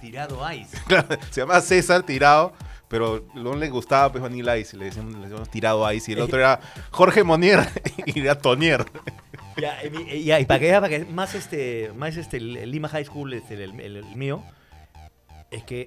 [0.00, 0.76] Tirado ice.
[0.86, 2.52] Claro, se llama César Tirado,
[2.88, 6.20] pero no le gustaba pues Vanilla Ice, le decíamos, le decíamos Tirado Ice y el
[6.20, 7.60] otro era Jorge Monier
[8.06, 8.84] y era Tonier.
[9.56, 13.32] Ya, y, ya, para que, para que más este, más este, el, Lima High School,
[13.34, 14.42] este, el, el- el mío,
[15.50, 15.86] es que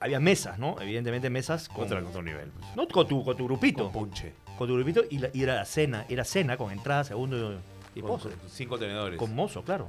[0.00, 0.76] había mesas, ¿no?
[0.80, 2.50] Evidentemente mesas con, Contra, contra un nivel.
[2.50, 2.76] pues.
[2.76, 3.84] no, con, tu, con tu grupito.
[3.84, 4.34] Con punche.
[4.60, 7.58] Con tu grupito y, la- y era la cena, era cena con entrada, segundo
[7.94, 8.32] y Con, postre.
[8.32, 9.18] con cinco tenedores.
[9.18, 9.88] Con mozo, claro.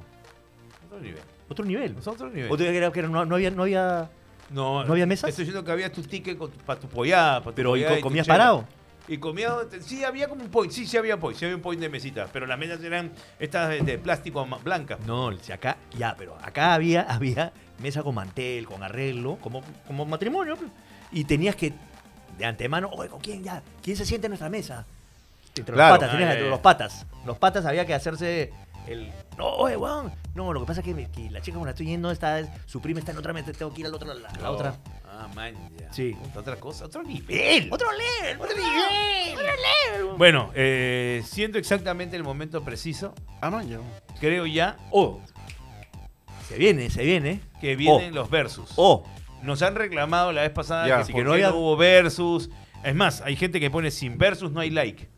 [0.86, 1.20] otro nivel.
[1.50, 1.94] Otro nivel.
[1.98, 2.50] Es otro nivel.
[2.50, 4.08] ¿O tú creías que era- no, no había, no había.
[4.48, 5.28] No, ¿No había mesas?
[5.28, 7.40] Estoy diciendo que había tu ticket para tu pollada.
[7.42, 8.64] pa' tu Pero ¿y pollada co- tu comías parado?
[9.08, 9.52] Y comía,
[9.82, 12.30] sí, había como un point, sí, sí había point, sí había un point de mesitas,
[12.32, 14.96] pero las mesas eran estas de, de plástico ma- blanca.
[15.06, 17.52] No, si acá, ya, pero acá había, había
[17.82, 20.56] mesa con mantel, con arreglo, como, como matrimonio.
[20.56, 20.70] pues.
[21.12, 21.74] Y tenías que,
[22.38, 23.62] de antemano, oye, ¿con quién ya?
[23.82, 24.86] ¿Quién se siente en nuestra mesa?
[25.54, 25.90] Entre Claro.
[25.94, 27.06] los patas, tenías entre los patas.
[27.26, 28.52] Los patas había que hacerse
[28.86, 29.12] el.
[29.36, 30.12] No, oye, weón.
[30.34, 32.40] No, lo que pasa es que, me- que la chica con la estoy yendo está,
[32.66, 34.76] su prima está en otra mesa, tengo que ir al otro, a la, la otra.
[35.06, 35.92] Ah, man, ya.
[35.92, 36.16] Sí.
[36.34, 37.68] Otra cosa, otro nivel.
[37.70, 39.34] Otro level, otro nivel.
[39.34, 40.16] Otro level.
[40.16, 43.78] Bueno, eh, siendo exactamente el momento preciso, Ah, man, ya.
[44.20, 45.20] creo ya Oh,
[46.48, 47.40] se viene, se viene.
[47.60, 48.72] que vienen los versus.
[48.76, 49.04] Oh,
[49.42, 50.98] Nos han reclamado la vez pasada Ya.
[51.04, 52.50] que, por que no qué había- no hubo versus.
[52.84, 55.08] Es más, hay gente que pone sin versus no hay like.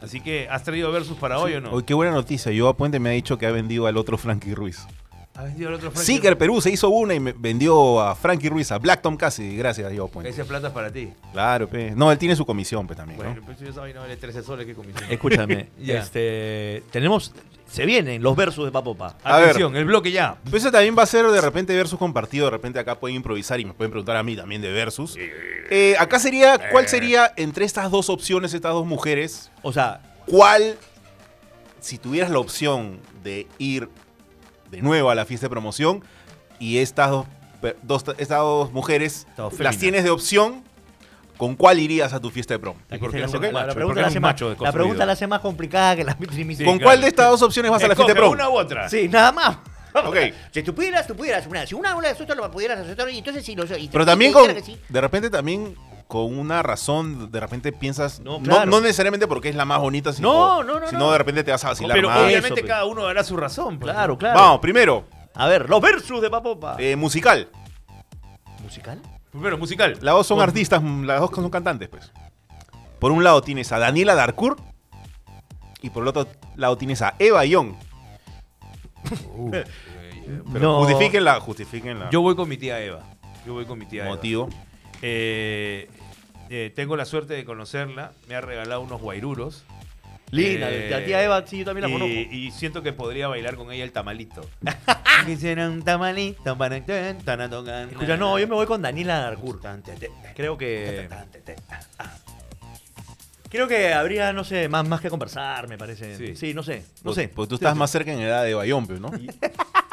[0.00, 1.70] Así que, ¿has traído versus para hoy o no?
[1.72, 2.52] Oye, qué buena noticia.
[2.52, 4.86] Yo a Puente me ha dicho que ha vendido al otro Frankie Ruiz.
[5.36, 6.06] ¿Ha vendido el otro Frankie?
[6.12, 9.56] Seeker Perú se hizo una y me vendió a Frankie Ruiz, a Black Tom casi,
[9.56, 10.26] gracias a Dios, pues.
[10.28, 11.12] Ese plata es para ti.
[11.32, 11.90] Claro, pe.
[11.92, 13.42] No, él tiene su comisión, pues también, Bueno, ¿no?
[13.46, 15.10] pues yo sabía no vale 13 soles que comisión.
[15.10, 17.32] Escúchame, este, tenemos,
[17.74, 19.16] se vienen los versos de Papopa.
[19.24, 19.32] Ver.
[19.32, 20.36] Atención, el bloque ya.
[20.48, 23.58] Pues ese también va a ser de repente versus compartido, de repente acá pueden improvisar
[23.58, 25.16] y me pueden preguntar a mí también de versus.
[25.18, 30.76] Eh, acá sería, ¿cuál sería entre estas dos opciones, estas dos mujeres, O sea, cuál,
[31.80, 33.88] si tuvieras la opción de ir
[34.70, 36.04] de nuevo a la fiesta de promoción
[36.60, 37.10] y estas
[37.82, 39.26] dos, estas dos mujeres
[39.58, 40.62] las tienes de opción,
[41.36, 44.30] ¿con cuál irías a tu fiesta de qué la, la- la pregunta la hace más,
[44.32, 44.72] macho la desconstruido?
[44.72, 46.16] pregunta la hace más complicada que la.
[46.32, 46.80] Sí, ¿Con claro.
[46.82, 48.32] cuál de estas dos opciones vas a la fiesta de promo?
[48.32, 48.88] una u otra.
[48.88, 49.58] Sí, nada más.
[49.94, 50.16] Ok.
[50.50, 51.46] Si tú pudieras, tú pudieras.
[51.46, 54.32] Una, si una, una de nosotros lo pudieras hacer, y entonces sí lo Pero también
[54.32, 54.76] con, sí.
[54.88, 55.76] de repente también
[56.08, 58.70] con una razón, de repente piensas, No, no, claro.
[58.72, 61.12] no necesariamente porque es la más bonita, sino, No, no, no, sino no.
[61.12, 62.18] de repente te vas a vacilar Pero más.
[62.18, 62.66] obviamente Eso, pues.
[62.66, 63.78] cada uno dará su razón.
[63.78, 64.36] pues, Claro, claro.
[64.40, 65.04] Vamos, primero,
[65.34, 66.74] A ver, los versos de Papopa.
[66.80, 67.48] eh, musical.
[68.64, 69.00] ¿Musical?
[69.34, 69.98] Primero, musical.
[70.00, 72.12] Las dos son artistas, mm, las dos son cantantes, pues.
[73.00, 74.60] Por un lado tienes a Daniela Darcourt
[75.82, 77.74] y por el otro lado tienes a Eva Young.
[80.52, 80.78] Pero No.
[80.84, 82.10] justifíquenla, justifíquenla.
[82.10, 83.00] Yo voy con mi tía Eva.
[83.44, 84.14] Yo voy con mi tía Eva.
[84.14, 84.48] motivo.
[85.02, 85.90] Eh,
[86.48, 88.12] eh, tengo la suerte de conocerla.
[88.28, 89.64] Me ha regalado unos guairuros.
[90.34, 92.34] Linda, Eh, la tía Eva, sí, yo también la y, conozco.
[92.34, 94.48] y siento que podría bailar con ella el tamalito.
[95.26, 99.64] Quisiera un tamalito para Escucha, no, yo me voy con Daniela Darcourt.
[100.34, 101.08] Creo que.
[103.48, 106.16] Creo que habría, no sé, más, más que conversar, me parece.
[106.16, 106.34] Sí.
[106.34, 106.78] Sí, no sé.
[106.96, 107.28] No Pues- sé.
[107.28, 108.52] Pues tú estás más cerca en edad de
[108.86, 109.12] pues, ¿no?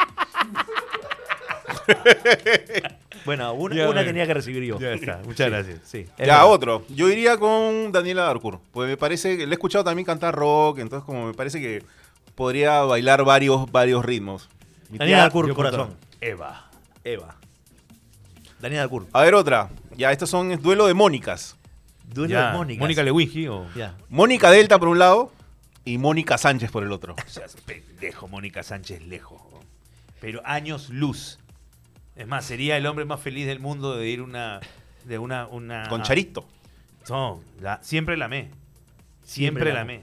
[3.25, 4.07] Bueno, una, Ya, una bueno.
[4.07, 4.79] tenía que recibir yo.
[4.79, 5.79] Ya está, muchas gracias.
[5.83, 5.99] Sí.
[5.99, 6.47] es Ya, verdad.
[6.47, 6.85] otro.
[6.89, 8.59] Yo iría con Daniela Darcourt.
[8.71, 11.83] Pues me parece que le he escuchado también cantar rock, entonces como me parece que
[12.33, 14.49] podría bailar varios, varios ritmos.
[14.89, 15.95] Mi Daniela tía- Darcourt, corazón.
[16.19, 16.69] Eva.
[17.03, 17.35] Eva.
[18.59, 19.07] Daniela Darcourt.
[19.13, 19.69] A ver, otra.
[19.95, 21.55] Ya, estos son es duelo de Mónicas.
[22.11, 22.79] Duelo Ya, de Mónica.
[22.79, 23.67] Mónica Lewinsky o...
[23.75, 23.95] Ya.
[24.09, 25.31] Mónica Delta por un lado
[25.85, 27.15] y Mónica Sánchez por el otro.
[27.25, 29.39] O sea, pendejo, Mónica Sánchez lejos.
[30.19, 31.39] Pero años luz.
[32.15, 34.59] Es más, sería el hombre más feliz del mundo de ir una.
[35.05, 35.47] de una.
[35.47, 36.45] una Con Charito.
[37.09, 38.49] No, la- siempre la amé.
[39.23, 40.01] Siempre, Siempre la la amé.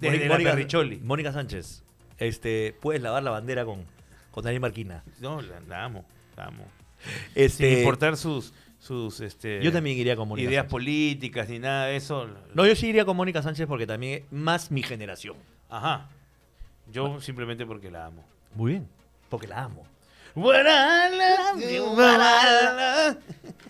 [0.00, 0.98] Desde la Perricholi.
[0.98, 1.82] Mónica Sánchez.
[2.18, 3.84] Este, puedes lavar la bandera con,
[4.30, 5.02] con Daniel Marquina.
[5.20, 6.04] No, la, la amo.
[6.36, 6.64] La amo.
[7.34, 8.52] Este, Sin importar sus.
[8.78, 10.70] sus este, yo también iría con Mónica ideas Sánchez.
[10.70, 12.28] políticas ni nada de eso.
[12.54, 15.36] No, yo sí iría con Mónica Sánchez porque también es más mi generación.
[15.68, 16.08] Ajá.
[16.92, 18.24] Yo simplemente porque la amo.
[18.54, 18.88] Muy bien.
[19.28, 19.84] Porque la amo.
[20.38, 23.16] What I love you, what I love-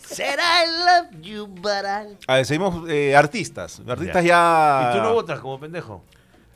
[0.00, 2.16] Said I love you, but I...
[2.26, 3.80] A ver, seguimos eh, artistas.
[3.86, 4.90] Artistas ya.
[4.92, 6.02] Y tú no votas como pendejo.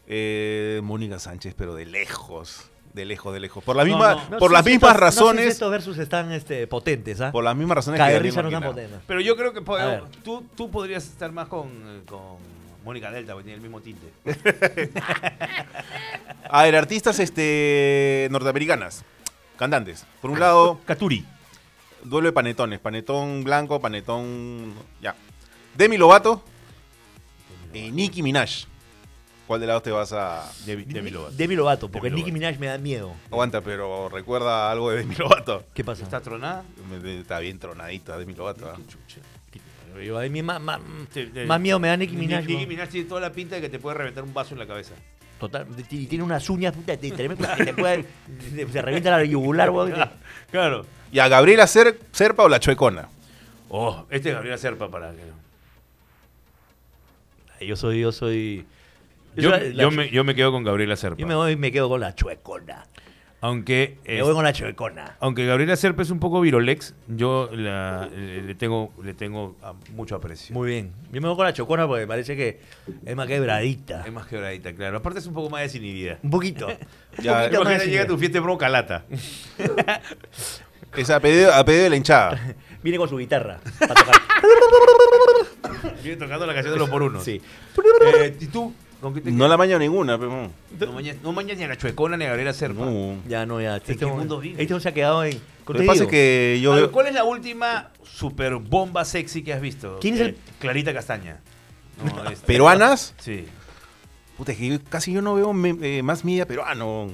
[0.06, 2.68] Eh, Mónica Sánchez, pero de lejos.
[2.92, 3.64] De lejos, de lejos.
[3.64, 4.30] Por, la misma, no.
[4.30, 5.44] No por las si mismas estos- No sé razones.
[5.44, 7.32] si estos versos están este, potentes, ¿ah?
[7.32, 9.00] Por las mismas razones que no potentes.
[9.06, 9.62] Pero yo creo que
[10.22, 12.36] tú, tú podrías estar más con, eh, con
[12.84, 14.08] Mónica Delta, porque tiene el mismo tinte.
[16.50, 19.04] A ver, artistas este, norteamericanas.
[19.56, 20.06] Cantantes.
[20.20, 21.24] Por un lado, Katuri.
[22.04, 22.80] duelo de panetones.
[22.80, 24.74] Panetón blanco, panetón.
[25.00, 25.14] Ya.
[25.76, 26.42] Demi Lovato.
[27.74, 28.66] Y Nicki Minaj.
[29.46, 30.50] ¿Cuál de lados te vas a.?
[30.66, 31.34] Demi, Demi Lovato.
[31.36, 33.12] Demi Lovato, porque Demi Nicki Minaj me da miedo.
[33.30, 35.64] Aguanta, pero recuerda algo de Demi Lovato.
[35.74, 36.04] ¿Qué pasa?
[36.04, 36.64] ¿Está tronada?
[37.04, 38.72] Está bien tronadita Demi Lovato.
[40.02, 40.80] Yo, a mí más, más,
[41.60, 42.46] miedo me da Nicki Ni- Minaj.
[42.46, 42.66] Nicki.
[42.66, 44.94] Minaj tiene toda la pinta de que te puede reventar un vaso en la cabeza.
[45.42, 48.04] Total, y tiene unas uñas puta, de tremendo, que te puede,
[48.54, 49.92] se, se revienta la yugular, weón.
[50.52, 50.86] Claro.
[51.10, 53.08] Y a Gabriela Cer- Serpa o la Chuecona.
[53.68, 55.10] Oh, este es Gabriela Serpa para
[57.58, 57.66] que.
[57.66, 58.64] Yo soy, yo soy.
[59.34, 61.16] Yo, la- yo me, yo me quedo con Gabriela Serpa.
[61.18, 62.86] yo me voy y me quedo con la chuecona.
[63.44, 65.16] Aunque, Me es- voy con la chuecona.
[65.18, 69.74] aunque Gabriela Serpa es un poco virolex, yo la- le, le tengo, le tengo ah,
[69.96, 70.54] mucho aprecio.
[70.54, 70.92] Muy bien.
[71.10, 72.60] Yo me voy con la chocona porque parece que
[73.04, 74.04] es más quebradita.
[74.06, 74.98] Es más quebradita, claro.
[74.98, 76.18] Aparte es un poco más desinhibida.
[76.22, 76.68] Un poquito.
[77.22, 79.04] Ya, Un poquito más llega a tu fiesta de bronca lata.
[80.96, 82.54] Es a pedido, a pedido de la hinchada.
[82.82, 84.16] Viene con su guitarra para tocar.
[86.02, 87.20] Viene tocando la canción de los por uno.
[87.20, 87.40] Sí.
[88.14, 88.74] Eh, ¿Y tú?
[89.02, 90.48] ¿Con qué te No la maño ninguna, pero.
[90.78, 92.84] No mañas, no mañas ni a la chuecona ni a Gabriela Serpa.
[92.86, 93.16] No.
[93.28, 93.76] Ya no, ya.
[93.76, 94.60] Este mundo vives?
[94.60, 95.38] Este se ha quedado en.
[95.66, 96.90] Lo que pasa es que yo A ver.
[96.90, 99.98] ¿Cuál es la última super bomba sexy que has visto?
[100.00, 101.40] ¿Quién es el- Eh, Clarita Castaña.
[102.04, 103.14] No, este- ¿Peruanas?
[103.18, 103.44] Sí.
[104.36, 107.08] Puta, es que yo- casi yo no veo me- eh, más media peruano.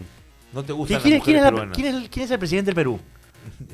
[0.53, 1.75] ¿No te ¿Quién, gustan quién las es, quién, es mujeres la- peruanas?
[1.77, 3.01] quién es el, quién es el presidente del Perú?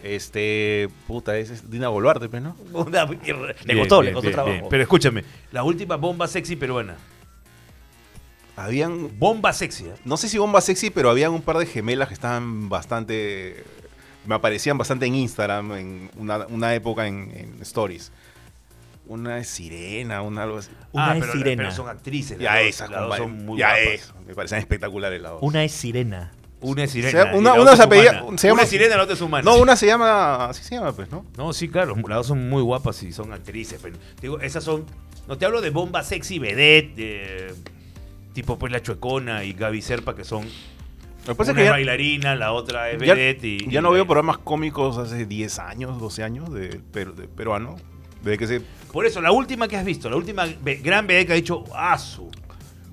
[0.02, 0.88] Este.
[1.06, 2.56] Puta, es Dina Boluarte, pues, ¿no?
[2.90, 4.52] Le Bien, costó, le bien, costó bien, trabajo.
[4.52, 4.64] bien.
[4.70, 6.96] Pero escúchame, la última bomba sexy peruana.
[8.56, 9.84] Habían, Bomba sexy.
[9.86, 9.94] ¿eh?
[10.04, 13.64] no sé si bomba sexy, pero habían un par de gemelas que estaban bastante,
[14.26, 18.12] me aparecían bastante en Instagram, en una, una época en, en Stories.
[19.06, 20.70] Una es sirena, una algo así.
[20.92, 21.62] Una Ah, es pero, sirena.
[21.64, 22.38] pero son actrices.
[22.38, 23.18] Ya dos, esas, compadre.
[23.22, 24.14] son muy ya eso.
[24.26, 25.42] Me parecen espectaculares las dos.
[25.42, 26.32] Una es sirena.
[26.62, 27.32] Una es Se sirena.
[27.34, 28.38] y una- una se es apellida- humana.
[28.38, 29.44] se llama- Una es sirena, la otra es humana.
[29.44, 31.26] No, una se llama, así se llama, pues, ¿no?
[31.36, 33.78] No, sí, claro, las dos son muy guapas y son actrices.
[33.82, 34.86] Pero, digo, esas son.
[35.28, 37.54] No te hablo de bomba sexy vedette, de,
[38.34, 40.40] tipo pues la chuecona y Gaby Serpa, que son.
[41.26, 43.44] Una es que ya, bailarina, la otra es ya- vedette.
[43.46, 47.28] y, ya y no veo programas cómicos hace 10 años, 12 años de, per- de
[47.28, 47.76] peruano.
[48.22, 48.60] Desde que se,
[48.92, 50.44] Por eso, la última que has visto, la última
[50.82, 52.30] gran vedette que ha dicho, ¡ah, su!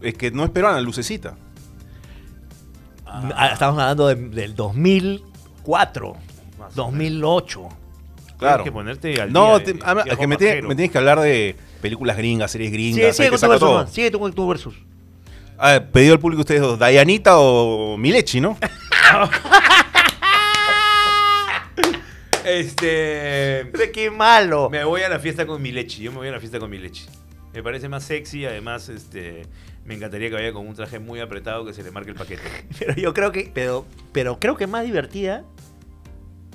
[0.02, 1.36] es que no es peruana, lucecita.
[3.06, 6.16] Ah, Estamos hablando de- del 2004,
[6.58, 7.68] Más o 2008.
[8.38, 8.64] Claro.
[8.64, 10.76] Tienes que ponerte al No, día te- de- a- a- viejo que me, tiene- me
[10.76, 12.96] tienes que hablar de películas gringas, series gringas.
[12.96, 14.76] Sigue, ahí sigue con tu versus, sigue con tu versus.
[15.64, 18.57] A ver, pedido al público ustedes dos, Dayanita o Milechi, ¿no?
[22.43, 23.72] Este.
[23.93, 24.72] ¡Qué malo!
[24.72, 26.01] Me voy a la fiesta con mi leche.
[26.01, 27.05] Yo me voy a la fiesta con mi leche.
[27.53, 29.43] Me parece más sexy, además, este.
[29.86, 32.41] Me encantaría que vaya con un traje muy apretado que se le marque el paquete.
[32.80, 35.43] Pero yo creo que, pero, pero creo que más divertida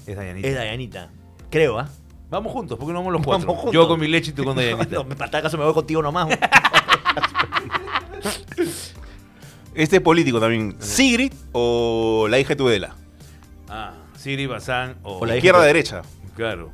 [0.04, 0.48] Es Dayanita.
[0.48, 1.10] es Dayanita.
[1.48, 1.88] Creo, ¿ah?
[2.28, 3.46] Vamos juntos, porque no vamos los cuatro.
[3.46, 3.74] Vamos juntos.
[3.74, 4.96] Yo con mi leche y tú con Dayanita.
[4.96, 6.26] No, para tal caso me voy contigo nomás.
[9.76, 12.94] Este político también, Sigrid o la hija de Tudela.
[13.68, 15.18] ah, Siri Bazán o.
[15.18, 16.02] O la Izquierda, de- derecha.
[16.34, 16.72] Claro.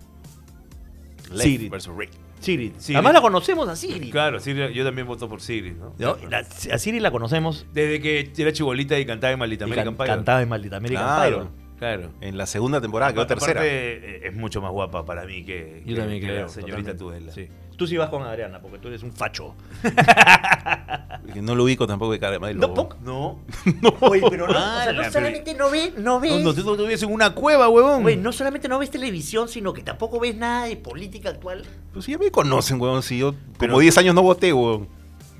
[1.30, 1.70] Left Sigrid.
[1.70, 2.10] versus right.
[2.40, 2.72] Siri.
[2.78, 2.96] Siri.
[2.96, 4.10] Además la conocemos a Siri.
[4.10, 5.94] Claro, Siri, yo también voto por Siri, ¿no?
[5.98, 6.16] ¿No?
[6.28, 6.38] La-
[6.72, 7.66] a Siri la conocemos.
[7.72, 10.06] Desde que era chibolita y cantaba en Maldita American can- Pie.
[10.06, 11.50] cantaba en Maldita American Claro.
[11.50, 11.61] Pie.
[11.82, 12.10] Claro.
[12.20, 13.66] En la segunda temporada, quedó Aparte, tercera.
[13.66, 16.42] eh, es mucho más guapa para mí que, Yo que- también que creo.
[16.42, 16.96] la señorita.
[16.96, 17.32] Tudela.
[17.32, 17.48] Sí.
[17.76, 19.54] Tú sí vas con Adriana, porque tú eres un facho.
[21.42, 22.96] No lo ubico tampoco de cara de madre, No, poco.
[23.02, 23.40] No.
[24.00, 26.32] Oye, pero no, Ah, o sea, no solamente no ves, no ves.
[26.42, 28.02] No, no, tú no vives en una cueva, huevón.
[28.02, 31.64] Güey, no solamente no ves televisión, sino que tampoco ves nada de política actual.
[31.92, 33.02] Pues ya me conocen, weón.
[33.02, 34.88] Si yo Pero- como 10 años no voté, weón.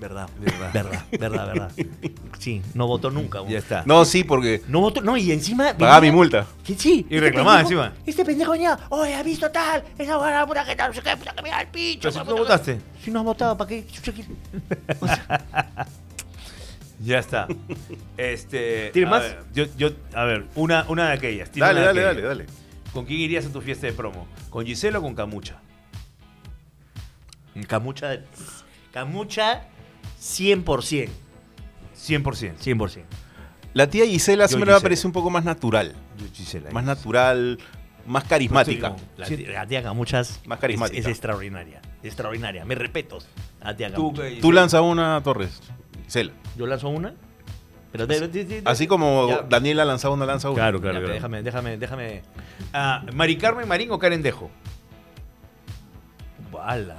[0.03, 0.73] Verdad, Verdad.
[0.73, 1.73] verdad, verdad, verdad.
[2.39, 3.39] Sí, no votó nunca.
[3.49, 3.85] Ya está.
[3.87, 5.73] No, sí, porque No votó, no, y encima.
[5.79, 6.47] pagaba mi multa.
[6.65, 7.07] Que sí.
[7.09, 7.93] Y reclamaba pendejo- encima.
[8.05, 9.85] Este pendejo venía, oye, ¿has visto tal?
[9.97, 12.11] Esa buena puta que tal, no sé qué, puta que me da el pincho.
[12.11, 12.81] Pero si no votaste.
[13.05, 13.87] Si no has votado, ¿para qué?
[15.01, 15.87] O sea,
[17.05, 17.47] Ya está.
[18.17, 18.91] Este.
[18.93, 19.23] ¿Tienes más?
[19.23, 21.51] ver, yo, yo, a ver, una, una de aquellas.
[21.53, 22.29] Dale, dale, dale, aquellas.
[22.29, 22.47] dale.
[22.93, 24.27] ¿Con quién irías a tu fiesta de promo?
[24.51, 25.57] ¿Con Gisela o con Camucha?
[27.67, 28.21] Camucha.
[28.93, 29.63] Camucha
[30.23, 31.09] 100%.
[31.95, 32.57] 100%.
[32.59, 33.03] 100%.
[33.75, 34.83] La tía Gisela siempre me Gisela.
[34.83, 35.95] parece un poco más natural.
[36.19, 36.71] Yo, Gisela.
[36.71, 37.59] Más natural,
[38.07, 38.95] más carismática.
[39.17, 39.37] La, Sí.
[39.37, 40.99] tía- la tía Camuchas Más carismática.
[40.99, 41.81] Es, es extraordinaria.
[42.03, 42.65] Extraordinaria.
[42.65, 43.27] Me respetos.
[43.61, 45.61] a La tía Tú, Tú lanzas una, Torres.
[46.05, 46.33] Gisela.
[46.57, 47.15] Yo lanzo una.
[47.93, 49.43] Pero te- Así como Ya.
[49.43, 50.57] Daniela lanzaba una, lanza una.
[50.57, 51.15] Claro, Ya, claro, claro.
[51.15, 52.23] Déjame, déjame, déjame.
[52.73, 54.51] Ah, ¿Mari Carmen Marín o Karen Dejo?
[56.51, 56.97] Bala.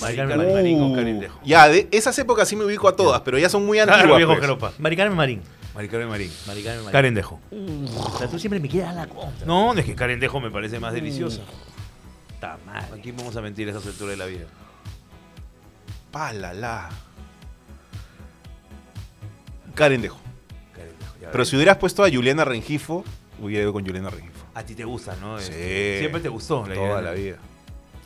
[0.00, 0.78] Mari Carmen Carmen Marín.
[0.78, 1.40] Marín o Uh, Karen Dejo.
[1.44, 4.16] Ya, de esas épocas sí me ubico a todas, pero ya son muy Claro, antiguas.
[4.18, 4.40] viejo pues.
[4.40, 4.72] jeropa.
[4.78, 5.42] Mari Carmen Marín.
[5.74, 6.30] Mari Carmen Marín.
[6.46, 6.92] Mari Carmen Marín.
[6.92, 7.40] Karen Dejo.
[7.50, 9.46] O sea, tú siempre me quieres dar la contra.
[9.46, 11.42] No, es que Karen Dejo me parece más deliciosa.
[12.32, 12.84] Está mal.
[12.98, 14.46] Aquí vamos a mentir a esa altura de la vida.
[16.10, 16.88] Pálala.
[19.74, 20.18] Karen Dejo.
[20.74, 21.48] Karen Dejo, ya Pero ves.
[21.48, 23.04] si hubieras puesto a Juliana Rengifo,
[23.40, 24.44] hubiera ido con Juliana Rengifo.
[24.54, 25.38] A ti te gusta, ¿no?
[25.38, 25.52] Sí.
[25.98, 26.62] Siempre te gustó.
[26.62, 27.16] Toda idea, la ¿no?
[27.16, 27.36] vida.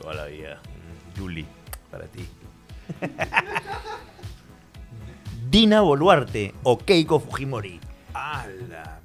[0.00, 0.60] Toda la vida.
[1.16, 1.46] Mm, Julie,
[1.90, 2.26] para ti.
[5.48, 7.80] Dina Boluarte o Keiko Fujimori.
[8.14, 9.00] ¡Hala!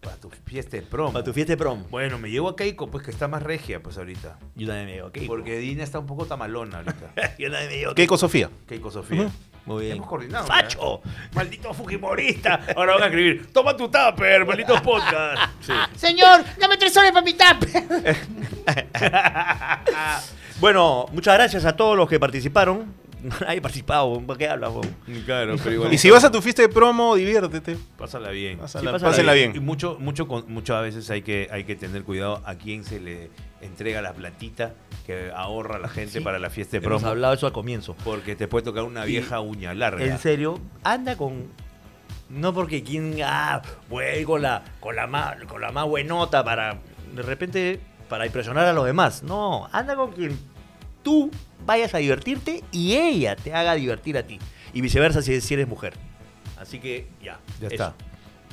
[0.00, 1.12] Para tu fiesta de promo.
[1.12, 1.84] Para tu fiesta de prom.
[1.90, 4.38] Bueno, me llevo a Keiko, pues que está más regia, pues ahorita.
[4.54, 5.26] Yo también me digo Keiko.
[5.28, 7.12] Porque Dina está un poco tamalona ahorita.
[7.38, 8.50] Yo también me digo Keiko Sofía.
[8.68, 9.28] Keiko Sofía.
[9.64, 9.96] Muy bien.
[9.96, 10.46] Hemos coordinado.
[10.46, 11.00] ¡Facho!
[11.34, 12.60] ¡Maldito Fujimorista!
[12.76, 15.42] Ahora van a escribir: ¡Toma tu tupper, maldito podcast!
[15.60, 15.72] Sí.
[15.96, 17.60] Señor, dame tres soles para mi tap.
[20.60, 22.94] Bueno, muchas gracias a todos los que participaron.
[23.40, 24.70] Nadie participado, ¿para qué hablas?
[24.70, 24.94] weón?
[25.24, 25.92] Claro, pero igual.
[25.94, 27.76] Y si vas a tu fiesta de promo, diviértete.
[27.98, 28.58] Pásala bien.
[28.58, 29.64] Pásala, pásala pásenla Y bien.
[29.64, 33.30] mucho, mucho, muchas veces hay que, hay que tener cuidado a quién se le
[33.60, 34.74] entrega la platita
[35.06, 36.20] que ahorra la gente Sí.
[36.20, 37.10] para la fiesta de Hemos promo.
[37.10, 37.96] hablado de eso al comienzo.
[38.04, 40.04] Porque te puede tocar una Y- vieja uña larga.
[40.04, 41.44] En serio, anda con.
[42.28, 43.16] No porque quien.
[43.24, 46.78] Ah, voy con la, con la más, con la más buenota para.
[47.14, 47.80] De repente.
[48.08, 49.22] Para impresionar a los demás.
[49.22, 50.38] No, anda con quien
[51.02, 51.30] tú
[51.64, 54.38] vayas a divertirte y ella te haga divertir a ti.
[54.72, 55.94] Y viceversa si, si eres mujer.
[56.58, 57.38] Así que ya.
[57.60, 57.74] Ya eso.
[57.74, 57.94] está.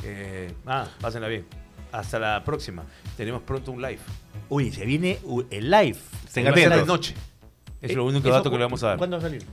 [0.04, 1.46] Eh, ah, pásenla bien.
[1.92, 2.84] Hasta la próxima.
[3.16, 4.00] Tenemos pronto un live.
[4.50, 5.20] Uy, se viene
[5.52, 5.98] el live.
[6.26, 6.88] Estén Va a ser de atentos.
[6.88, 7.14] noche.
[7.82, 8.98] Es Eh, lo único eso dato que le vamos a dar.
[8.98, 9.44] ¿Cuándo va a salir?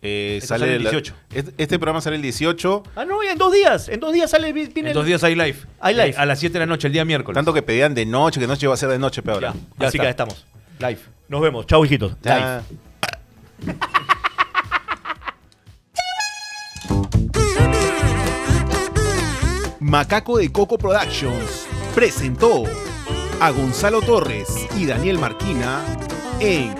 [0.00, 1.14] Eh, sale el la- 18.
[1.34, 2.84] este, este programa sale el 18.
[2.94, 3.88] Ah, no, ya en dos días.
[3.88, 5.56] En dos días sale viene En dos días hay live.
[5.80, 6.10] Hay live.
[6.10, 7.34] Eh, A las 7 de la noche, el día miércoles.
[7.34, 9.60] Tanto que pedían de noche, que noche iba a ser de noche, pero Ya, ahora.
[9.78, 10.04] ya Así está.
[10.04, 10.46] que estamos.
[10.78, 10.98] Live.
[11.28, 11.66] Nos vemos.
[11.66, 12.12] Chau, hijitos.
[12.22, 12.62] Ya.
[19.80, 22.64] Macaco de Coco Productions presentó
[23.40, 25.84] a Gonzalo Torres y Daniel Marquina
[26.40, 26.74] en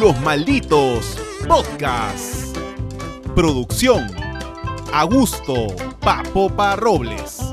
[0.00, 1.16] Los Malditos
[1.48, 2.56] Podcast.
[3.34, 4.06] Producción
[4.92, 5.68] Augusto
[6.00, 7.51] Papopa Robles.